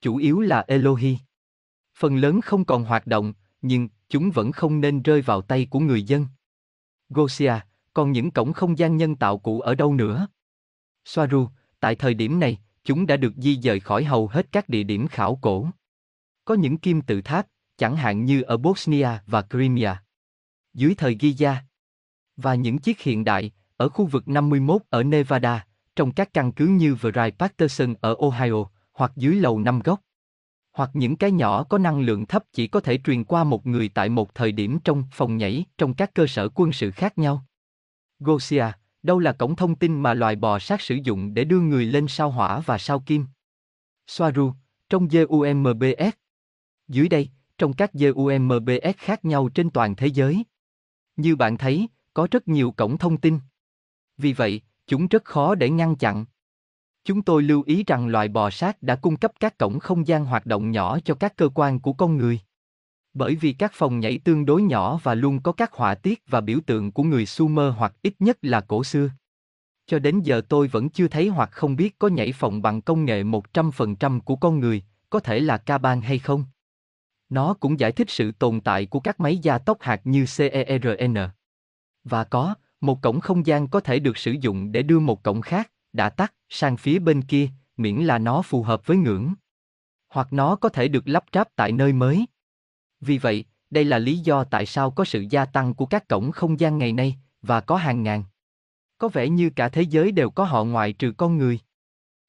Chủ 0.00 0.16
yếu 0.16 0.40
là 0.40 0.64
Elohi. 0.68 1.18
Phần 1.96 2.16
lớn 2.16 2.40
không 2.40 2.64
còn 2.64 2.84
hoạt 2.84 3.06
động, 3.06 3.32
nhưng 3.62 3.88
chúng 4.08 4.30
vẫn 4.30 4.52
không 4.52 4.80
nên 4.80 5.02
rơi 5.02 5.22
vào 5.22 5.42
tay 5.42 5.66
của 5.70 5.80
người 5.80 6.02
dân. 6.02 6.26
Gosia, 7.08 7.54
còn 7.94 8.12
những 8.12 8.30
cổng 8.30 8.52
không 8.52 8.78
gian 8.78 8.96
nhân 8.96 9.16
tạo 9.16 9.38
cũ 9.38 9.60
ở 9.60 9.74
đâu 9.74 9.94
nữa? 9.94 10.28
Soaru, 11.04 11.48
tại 11.80 11.94
thời 11.94 12.14
điểm 12.14 12.40
này, 12.40 12.58
chúng 12.84 13.06
đã 13.06 13.16
được 13.16 13.32
di 13.36 13.56
dời 13.56 13.80
khỏi 13.80 14.04
hầu 14.04 14.28
hết 14.28 14.52
các 14.52 14.68
địa 14.68 14.82
điểm 14.82 15.08
khảo 15.08 15.38
cổ. 15.42 15.68
Có 16.44 16.54
những 16.54 16.76
kim 16.76 17.00
tự 17.00 17.22
tháp, 17.22 17.46
chẳng 17.76 17.96
hạn 17.96 18.24
như 18.24 18.42
ở 18.42 18.56
Bosnia 18.56 19.08
và 19.26 19.42
Crimea. 19.42 20.02
Dưới 20.74 20.94
thời 20.94 21.16
Giza. 21.16 21.54
Và 22.36 22.54
những 22.54 22.78
chiếc 22.78 23.00
hiện 23.00 23.24
đại, 23.24 23.50
ở 23.76 23.88
khu 23.88 24.06
vực 24.06 24.28
51 24.28 24.82
ở 24.90 25.02
Nevada, 25.02 25.66
trong 25.96 26.12
các 26.12 26.34
căn 26.34 26.52
cứ 26.52 26.66
như 26.66 26.94
Vry 26.94 27.30
Patterson 27.38 27.94
ở 28.00 28.16
Ohio, 28.18 28.64
hoặc 28.92 29.12
dưới 29.16 29.34
lầu 29.34 29.60
năm 29.60 29.80
góc. 29.84 30.00
Hoặc 30.72 30.90
những 30.94 31.16
cái 31.16 31.30
nhỏ 31.30 31.64
có 31.64 31.78
năng 31.78 32.00
lượng 32.00 32.26
thấp 32.26 32.44
chỉ 32.52 32.66
có 32.66 32.80
thể 32.80 32.98
truyền 33.04 33.24
qua 33.24 33.44
một 33.44 33.66
người 33.66 33.88
tại 33.88 34.08
một 34.08 34.34
thời 34.34 34.52
điểm 34.52 34.78
trong 34.84 35.04
phòng 35.12 35.36
nhảy 35.36 35.64
trong 35.78 35.94
các 35.94 36.14
cơ 36.14 36.26
sở 36.26 36.48
quân 36.54 36.72
sự 36.72 36.90
khác 36.90 37.18
nhau. 37.18 37.46
Gosia, 38.18 38.66
đâu 39.02 39.18
là 39.18 39.32
cổng 39.32 39.56
thông 39.56 39.74
tin 39.74 40.00
mà 40.00 40.14
loài 40.14 40.36
bò 40.36 40.58
sát 40.58 40.80
sử 40.80 40.94
dụng 40.94 41.34
để 41.34 41.44
đưa 41.44 41.60
người 41.60 41.84
lên 41.84 42.08
sao 42.08 42.30
hỏa 42.30 42.60
và 42.60 42.78
sao 42.78 43.00
kim? 43.00 43.26
Soaru, 44.06 44.52
trong 44.88 45.08
GUMBS. 45.08 46.14
Dưới 46.88 47.08
đây, 47.08 47.28
trong 47.58 47.72
các 47.72 47.92
GUMBS 47.92 48.96
khác 48.96 49.24
nhau 49.24 49.48
trên 49.48 49.70
toàn 49.70 49.96
thế 49.96 50.06
giới. 50.06 50.44
Như 51.16 51.36
bạn 51.36 51.58
thấy, 51.58 51.88
có 52.14 52.28
rất 52.30 52.48
nhiều 52.48 52.72
cổng 52.72 52.98
thông 52.98 53.20
tin. 53.20 53.38
Vì 54.16 54.32
vậy, 54.32 54.60
chúng 54.86 55.08
rất 55.08 55.24
khó 55.24 55.54
để 55.54 55.70
ngăn 55.70 55.96
chặn. 55.96 56.24
Chúng 57.04 57.22
tôi 57.22 57.42
lưu 57.42 57.62
ý 57.66 57.84
rằng 57.86 58.06
loài 58.06 58.28
bò 58.28 58.50
sát 58.50 58.82
đã 58.82 58.96
cung 58.96 59.16
cấp 59.16 59.32
các 59.40 59.58
cổng 59.58 59.78
không 59.78 60.06
gian 60.06 60.24
hoạt 60.24 60.46
động 60.46 60.70
nhỏ 60.70 60.98
cho 61.04 61.14
các 61.14 61.36
cơ 61.36 61.48
quan 61.54 61.80
của 61.80 61.92
con 61.92 62.16
người. 62.16 62.40
Bởi 63.14 63.34
vì 63.34 63.52
các 63.52 63.72
phòng 63.74 64.00
nhảy 64.00 64.18
tương 64.18 64.46
đối 64.46 64.62
nhỏ 64.62 65.00
và 65.02 65.14
luôn 65.14 65.42
có 65.42 65.52
các 65.52 65.72
họa 65.72 65.94
tiết 65.94 66.22
và 66.26 66.40
biểu 66.40 66.58
tượng 66.66 66.92
của 66.92 67.02
người 67.02 67.26
Sumer 67.26 67.72
hoặc 67.76 67.94
ít 68.02 68.14
nhất 68.18 68.38
là 68.42 68.60
cổ 68.60 68.84
xưa. 68.84 69.10
Cho 69.86 69.98
đến 69.98 70.20
giờ 70.20 70.40
tôi 70.48 70.68
vẫn 70.68 70.88
chưa 70.88 71.08
thấy 71.08 71.28
hoặc 71.28 71.48
không 71.52 71.76
biết 71.76 71.98
có 71.98 72.08
nhảy 72.08 72.32
phòng 72.32 72.62
bằng 72.62 72.82
công 72.82 73.04
nghệ 73.04 73.22
100% 73.22 74.20
của 74.20 74.36
con 74.36 74.60
người, 74.60 74.82
có 75.10 75.20
thể 75.20 75.40
là 75.40 75.58
ca 75.58 75.78
ban 75.78 76.00
hay 76.00 76.18
không. 76.18 76.44
Nó 77.28 77.54
cũng 77.54 77.80
giải 77.80 77.92
thích 77.92 78.10
sự 78.10 78.32
tồn 78.32 78.60
tại 78.60 78.86
của 78.86 79.00
các 79.00 79.20
máy 79.20 79.38
gia 79.38 79.58
tốc 79.58 79.78
hạt 79.80 80.00
như 80.04 80.24
CERN. 80.36 81.16
Và 82.04 82.24
có, 82.24 82.54
một 82.84 83.02
cổng 83.02 83.20
không 83.20 83.46
gian 83.46 83.68
có 83.68 83.80
thể 83.80 83.98
được 83.98 84.18
sử 84.18 84.32
dụng 84.40 84.72
để 84.72 84.82
đưa 84.82 84.98
một 84.98 85.22
cổng 85.22 85.40
khác, 85.40 85.70
đã 85.92 86.10
tắt, 86.10 86.34
sang 86.48 86.76
phía 86.76 86.98
bên 86.98 87.22
kia, 87.22 87.48
miễn 87.76 87.96
là 87.96 88.18
nó 88.18 88.42
phù 88.42 88.62
hợp 88.62 88.86
với 88.86 88.96
ngưỡng. 88.96 89.34
Hoặc 90.08 90.32
nó 90.32 90.56
có 90.56 90.68
thể 90.68 90.88
được 90.88 91.08
lắp 91.08 91.24
ráp 91.32 91.48
tại 91.56 91.72
nơi 91.72 91.92
mới. 91.92 92.26
Vì 93.00 93.18
vậy, 93.18 93.44
đây 93.70 93.84
là 93.84 93.98
lý 93.98 94.18
do 94.18 94.44
tại 94.44 94.66
sao 94.66 94.90
có 94.90 95.04
sự 95.04 95.24
gia 95.30 95.44
tăng 95.44 95.74
của 95.74 95.86
các 95.86 96.08
cổng 96.08 96.32
không 96.32 96.60
gian 96.60 96.78
ngày 96.78 96.92
nay, 96.92 97.16
và 97.42 97.60
có 97.60 97.76
hàng 97.76 98.02
ngàn. 98.02 98.24
Có 98.98 99.08
vẻ 99.08 99.28
như 99.28 99.50
cả 99.50 99.68
thế 99.68 99.82
giới 99.82 100.12
đều 100.12 100.30
có 100.30 100.44
họ 100.44 100.64
ngoại 100.64 100.92
trừ 100.92 101.12
con 101.12 101.38
người. 101.38 101.58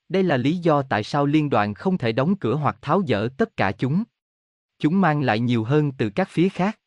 Đây 0.10 0.24
là 0.24 0.38
lý 0.38 0.58
do 0.58 0.82
tại 0.82 1.04
sao 1.04 1.26
liên 1.26 1.50
đoàn 1.50 1.74
không 1.74 1.98
thể 1.98 2.12
đóng 2.12 2.36
cửa 2.36 2.56
hoặc 2.56 2.78
tháo 2.82 3.02
dỡ 3.08 3.30
tất 3.38 3.58
cả 3.58 3.72
chúng. 3.72 4.04
Chúng 4.80 5.02
mang 5.02 5.22
lại 5.22 5.40
nhiều 5.40 5.64
hơn 5.64 5.92
từ 5.92 6.10
các 6.10 6.30
phía 6.30 6.50
khác. 6.50 6.80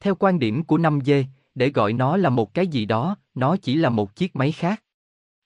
Theo 0.00 0.14
quan 0.14 0.38
điểm 0.38 0.64
của 0.64 0.78
5G, 0.78 1.24
để 1.56 1.70
gọi 1.70 1.92
nó 1.92 2.16
là 2.16 2.30
một 2.30 2.54
cái 2.54 2.66
gì 2.66 2.84
đó, 2.84 3.16
nó 3.34 3.56
chỉ 3.56 3.76
là 3.76 3.90
một 3.90 4.16
chiếc 4.16 4.36
máy 4.36 4.52
khác. 4.52 4.82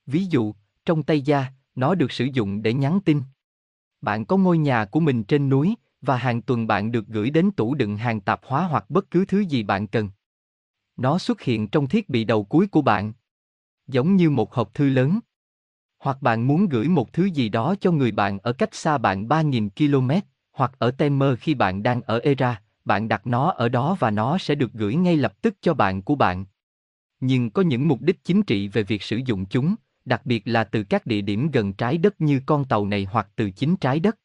Ví 0.07 0.25
dụ, 0.25 0.55
trong 0.85 1.03
Tây 1.03 1.21
Gia, 1.21 1.47
nó 1.75 1.95
được 1.95 2.13
sử 2.13 2.25
dụng 2.25 2.63
để 2.63 2.75
nhắn 2.75 3.01
tin. 3.05 3.23
Bạn 4.01 4.25
có 4.25 4.37
ngôi 4.37 4.59
nhà 4.59 4.85
của 4.85 5.01
mình 5.01 5.25
trên 5.25 5.49
núi, 5.49 5.75
và 6.03 6.17
hàng 6.17 6.43
tuần 6.43 6.67
bạn 6.67 6.93
được 6.93 7.07
gửi 7.07 7.31
đến 7.31 7.51
tủ 7.51 7.75
đựng 7.75 7.97
hàng 7.97 8.21
tạp 8.21 8.41
hóa 8.45 8.67
hoặc 8.67 8.91
bất 8.91 9.11
cứ 9.11 9.25
thứ 9.25 9.41
gì 9.41 9.63
bạn 9.63 9.87
cần. 9.87 10.11
Nó 10.97 11.19
xuất 11.19 11.41
hiện 11.41 11.69
trong 11.69 11.87
thiết 11.87 12.09
bị 12.09 12.25
đầu 12.25 12.45
cuối 12.45 12.67
của 12.67 12.83
bạn. 12.83 13.13
Giống 13.87 14.17
như 14.17 14.31
một 14.31 14.55
hộp 14.55 14.75
thư 14.75 14.89
lớn. 14.89 15.21
Hoặc 15.99 16.23
bạn 16.23 16.47
muốn 16.47 16.69
gửi 16.69 16.89
một 16.89 17.13
thứ 17.13 17.25
gì 17.25 17.49
đó 17.49 17.75
cho 17.81 17.93
người 17.93 18.13
bạn 18.13 18.39
ở 18.39 18.53
cách 18.53 18.75
xa 18.75 18.99
bạn 18.99 19.29
3.000 19.29 19.69
km, 19.71 20.11
hoặc 20.53 20.73
ở 20.79 20.91
Temer 20.91 21.39
khi 21.39 21.55
bạn 21.55 21.83
đang 21.83 22.03
ở 22.03 22.19
Era, 22.19 22.63
bạn 22.91 23.09
đặt 23.09 23.27
nó 23.27 23.51
ở 23.51 23.69
đó 23.69 23.97
và 24.01 24.11
nó 24.11 24.39
sẽ 24.39 24.55
được 24.55 24.73
gửi 24.73 24.95
ngay 24.95 25.17
lập 25.17 25.43
tức 25.43 25.55
cho 25.61 25.75
bạn 25.75 26.03
của 26.03 26.15
bạn. 26.15 26.45
Nhưng 27.21 27.51
có 27.51 27.63
những 27.63 27.89
mục 27.89 28.01
đích 28.01 28.25
chính 28.25 28.43
trị 28.43 28.69
về 28.69 28.83
việc 28.83 29.03
sử 29.03 29.17
dụng 29.17 29.47
chúng, 29.47 29.75
đặc 30.05 30.27
biệt 30.27 30.43
là 30.45 30.65
từ 30.65 30.83
các 30.83 31.07
địa 31.07 31.21
điểm 31.21 31.51
gần 31.51 31.73
trái 31.73 31.99
đất 31.99 32.21
như 32.21 32.41
con 32.47 32.65
tàu 32.65 32.87
này 32.87 33.07
hoặc 33.11 33.29
từ 33.37 33.51
chính 33.51 33.77
trái 33.77 34.01
đất. 34.01 34.19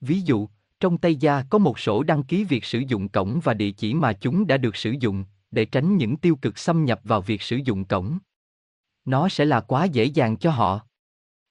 Ví 0.00 0.20
dụ, 0.20 0.48
trong 0.80 0.98
Tây 0.98 1.16
Gia 1.16 1.42
có 1.50 1.58
một 1.58 1.78
sổ 1.78 2.02
đăng 2.02 2.22
ký 2.22 2.44
việc 2.44 2.64
sử 2.64 2.78
dụng 2.78 3.08
cổng 3.08 3.40
và 3.44 3.54
địa 3.54 3.70
chỉ 3.70 3.94
mà 3.94 4.12
chúng 4.12 4.46
đã 4.46 4.56
được 4.56 4.76
sử 4.76 4.94
dụng, 5.00 5.24
để 5.50 5.64
tránh 5.64 5.96
những 5.96 6.16
tiêu 6.16 6.36
cực 6.36 6.58
xâm 6.58 6.84
nhập 6.84 7.00
vào 7.04 7.20
việc 7.20 7.42
sử 7.42 7.56
dụng 7.56 7.84
cổng. 7.84 8.18
Nó 9.04 9.28
sẽ 9.28 9.44
là 9.44 9.60
quá 9.60 9.84
dễ 9.84 10.04
dàng 10.04 10.36
cho 10.36 10.50
họ. 10.50 10.80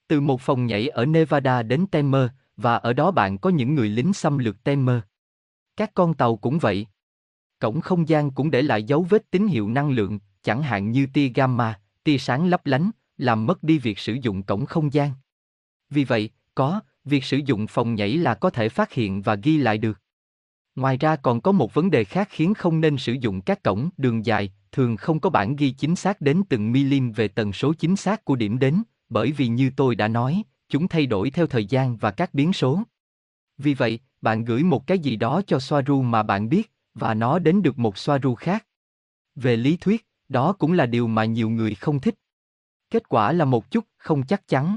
Từ 0.07 0.21
một 0.21 0.41
phòng 0.41 0.65
nhảy 0.65 0.87
ở 0.87 1.05
Nevada 1.05 1.63
đến 1.63 1.85
Temer, 1.91 2.29
và 2.57 2.75
ở 2.75 2.93
đó 2.93 3.11
bạn 3.11 3.37
có 3.37 3.49
những 3.49 3.75
người 3.75 3.89
lính 3.89 4.13
xâm 4.13 4.37
lược 4.37 4.63
Temer. 4.63 4.99
Các 5.77 5.91
con 5.93 6.13
tàu 6.13 6.35
cũng 6.35 6.59
vậy. 6.59 6.87
Cổng 7.59 7.81
không 7.81 8.09
gian 8.09 8.31
cũng 8.31 8.51
để 8.51 8.61
lại 8.61 8.83
dấu 8.83 9.05
vết 9.09 9.31
tín 9.31 9.47
hiệu 9.47 9.69
năng 9.69 9.89
lượng, 9.89 10.19
chẳng 10.43 10.63
hạn 10.63 10.91
như 10.91 11.07
tia 11.13 11.27
gamma, 11.27 11.79
tia 12.03 12.17
sáng 12.17 12.47
lấp 12.47 12.65
lánh, 12.65 12.91
làm 13.17 13.45
mất 13.45 13.63
đi 13.63 13.77
việc 13.77 13.99
sử 13.99 14.13
dụng 14.21 14.43
cổng 14.43 14.65
không 14.65 14.93
gian. 14.93 15.11
Vì 15.89 16.03
vậy, 16.03 16.29
có, 16.55 16.79
việc 17.05 17.23
sử 17.23 17.37
dụng 17.37 17.67
phòng 17.67 17.95
nhảy 17.95 18.17
là 18.17 18.35
có 18.35 18.49
thể 18.49 18.69
phát 18.69 18.93
hiện 18.93 19.21
và 19.21 19.35
ghi 19.35 19.57
lại 19.57 19.77
được. 19.77 20.01
Ngoài 20.75 20.97
ra 20.97 21.15
còn 21.15 21.41
có 21.41 21.51
một 21.51 21.73
vấn 21.73 21.91
đề 21.91 22.03
khác 22.03 22.27
khiến 22.31 22.53
không 22.53 22.81
nên 22.81 22.97
sử 22.97 23.13
dụng 23.13 23.41
các 23.41 23.63
cổng 23.63 23.89
đường 23.97 24.25
dài, 24.25 24.53
thường 24.71 24.97
không 24.97 25.19
có 25.19 25.29
bản 25.29 25.55
ghi 25.55 25.71
chính 25.71 25.95
xác 25.95 26.21
đến 26.21 26.43
từng 26.49 26.71
milim 26.71 27.11
về 27.11 27.27
tần 27.27 27.53
số 27.53 27.73
chính 27.73 27.95
xác 27.95 28.25
của 28.25 28.35
điểm 28.35 28.59
đến, 28.59 28.83
bởi 29.09 29.31
vì 29.31 29.47
như 29.47 29.71
tôi 29.77 29.95
đã 29.95 30.07
nói, 30.07 30.43
chúng 30.69 30.87
thay 30.87 31.05
đổi 31.05 31.29
theo 31.29 31.47
thời 31.47 31.65
gian 31.65 31.97
và 31.97 32.11
các 32.11 32.33
biến 32.33 32.53
số. 32.53 32.81
Vì 33.57 33.73
vậy, 33.73 33.99
bạn 34.21 34.45
gửi 34.45 34.63
một 34.63 34.87
cái 34.87 34.99
gì 34.99 35.15
đó 35.15 35.41
cho 35.47 35.59
Soaru 35.59 36.01
mà 36.01 36.23
bạn 36.23 36.49
biết, 36.49 36.71
và 36.93 37.13
nó 37.13 37.39
đến 37.39 37.61
được 37.61 37.79
một 37.79 37.97
Soaru 37.97 38.35
khác. 38.35 38.65
Về 39.35 39.55
lý 39.55 39.77
thuyết, 39.77 40.07
đó 40.29 40.53
cũng 40.53 40.73
là 40.73 40.85
điều 40.85 41.07
mà 41.07 41.25
nhiều 41.25 41.49
người 41.49 41.75
không 41.75 41.99
thích. 41.99 42.15
Kết 42.89 43.09
quả 43.09 43.31
là 43.31 43.45
một 43.45 43.71
chút 43.71 43.85
không 43.97 44.25
chắc 44.25 44.47
chắn. 44.47 44.75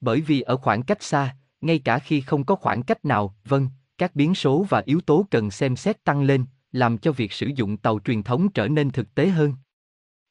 Bởi 0.00 0.20
vì 0.20 0.40
ở 0.40 0.56
khoảng 0.56 0.82
cách 0.82 1.02
xa, 1.02 1.36
ngay 1.60 1.78
cả 1.78 1.98
khi 1.98 2.20
không 2.20 2.44
có 2.44 2.54
khoảng 2.54 2.82
cách 2.82 3.04
nào, 3.04 3.34
vâng, 3.44 3.68
các 3.98 4.16
biến 4.16 4.34
số 4.34 4.66
và 4.68 4.82
yếu 4.86 5.00
tố 5.00 5.26
cần 5.30 5.50
xem 5.50 5.76
xét 5.76 6.04
tăng 6.04 6.22
lên, 6.22 6.44
làm 6.72 6.98
cho 6.98 7.12
việc 7.12 7.32
sử 7.32 7.46
dụng 7.46 7.76
tàu 7.76 7.98
truyền 8.04 8.22
thống 8.22 8.52
trở 8.52 8.68
nên 8.68 8.90
thực 8.90 9.14
tế 9.14 9.28
hơn. 9.28 9.54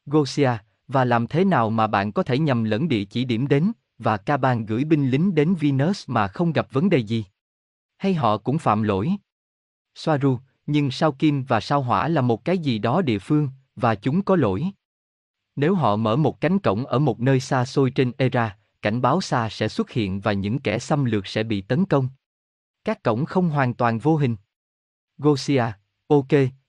Gosia, 0.06 0.52
và 0.88 1.06
làm 1.06 1.28
thế 1.28 1.46
nào 1.46 1.70
mà 1.70 1.88
bạn 1.88 2.12
có 2.12 2.24
thể 2.24 2.40
nhầm 2.40 2.64
lẫn 2.64 2.88
địa 2.88 3.04
chỉ 3.04 3.26
điểm 3.26 3.48
đến, 3.48 3.72
và 3.98 4.18
ca 4.18 4.38
ban 4.38 4.66
gửi 4.66 4.84
binh 4.84 5.10
lính 5.10 5.36
đến 5.36 5.56
Venus 5.60 6.04
mà 6.08 6.28
không 6.28 6.54
gặp 6.54 6.68
vấn 6.72 6.90
đề 6.90 6.98
gì? 6.98 7.26
Hay 8.00 8.14
họ 8.14 8.38
cũng 8.38 8.58
phạm 8.58 8.84
lỗi? 8.84 9.12
Soaru, 9.96 10.40
nhưng 10.66 10.92
sao 10.92 11.12
kim 11.12 11.44
và 11.44 11.60
sao 11.60 11.82
hỏa 11.82 12.08
là 12.08 12.22
một 12.22 12.46
cái 12.46 12.58
gì 12.58 12.80
đó 12.80 13.02
địa 13.02 13.20
phương, 13.20 13.50
và 13.76 13.96
chúng 13.96 14.22
có 14.22 14.36
lỗi. 14.36 14.66
Nếu 15.56 15.76
họ 15.76 15.96
mở 15.96 16.16
một 16.16 16.42
cánh 16.42 16.60
cổng 16.60 16.86
ở 16.86 17.00
một 17.00 17.20
nơi 17.20 17.40
xa 17.40 17.66
xôi 17.66 17.92
trên 17.92 18.12
Era, 18.18 18.58
cảnh 18.82 19.02
báo 19.02 19.22
xa 19.22 19.50
sẽ 19.50 19.68
xuất 19.68 19.92
hiện 19.92 20.20
và 20.20 20.34
những 20.34 20.60
kẻ 20.60 20.80
xâm 20.80 21.06
lược 21.06 21.28
sẽ 21.28 21.44
bị 21.44 21.62
tấn 21.62 21.86
công. 21.86 22.10
Các 22.84 23.04
cổng 23.04 23.26
không 23.26 23.50
hoàn 23.50 23.74
toàn 23.74 24.00
vô 24.00 24.18
hình. 24.18 24.36
Gosia, 25.18 25.66
ok, 26.08 26.28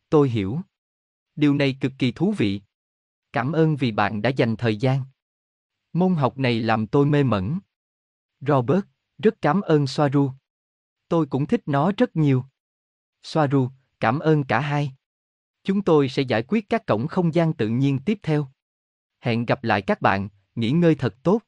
tôi 0.09 0.29
hiểu. 0.29 0.61
Điều 1.37 1.55
này 1.55 1.77
cực 1.81 1.93
kỳ 1.99 2.13
thú 2.13 2.35
vị. 2.39 2.61
Cảm 3.33 3.53
ơn 3.53 3.77
vì 3.77 3.93
bạn 3.93 4.23
đã 4.23 4.31
dành 4.31 4.57
thời 4.57 4.77
gian. 4.77 5.03
Môn 5.93 6.15
học 6.15 6.39
này 6.39 6.61
làm 6.61 6.87
tôi 6.87 7.07
mê 7.07 7.23
mẩn. 7.23 7.59
Robert, 8.41 8.85
rất 9.19 9.35
cảm 9.43 9.61
ơn 9.61 9.87
Soaru. 9.87 10.31
Tôi 11.11 11.27
cũng 11.27 11.47
thích 11.47 11.63
nó 11.67 11.93
rất 11.97 12.17
nhiều. 12.17 12.45
Soaru, 13.23 13.69
cảm 14.01 14.19
ơn 14.19 14.45
cả 14.45 14.61
hai. 14.61 14.93
Chúng 15.65 15.83
tôi 15.83 16.09
sẽ 16.09 16.23
giải 16.23 16.43
quyết 16.49 16.69
các 16.69 16.87
cổng 16.87 17.07
không 17.07 17.35
gian 17.35 17.53
tự 17.53 17.69
nhiên 17.69 17.99
tiếp 18.05 18.19
theo. 18.23 18.49
Hẹn 19.21 19.47
gặp 19.47 19.65
lại 19.65 19.83
các 19.83 20.01
bạn, 20.01 20.29
nghỉ 20.55 20.71
ngơi 20.71 20.95
thật 20.95 21.15
tốt. 21.23 21.41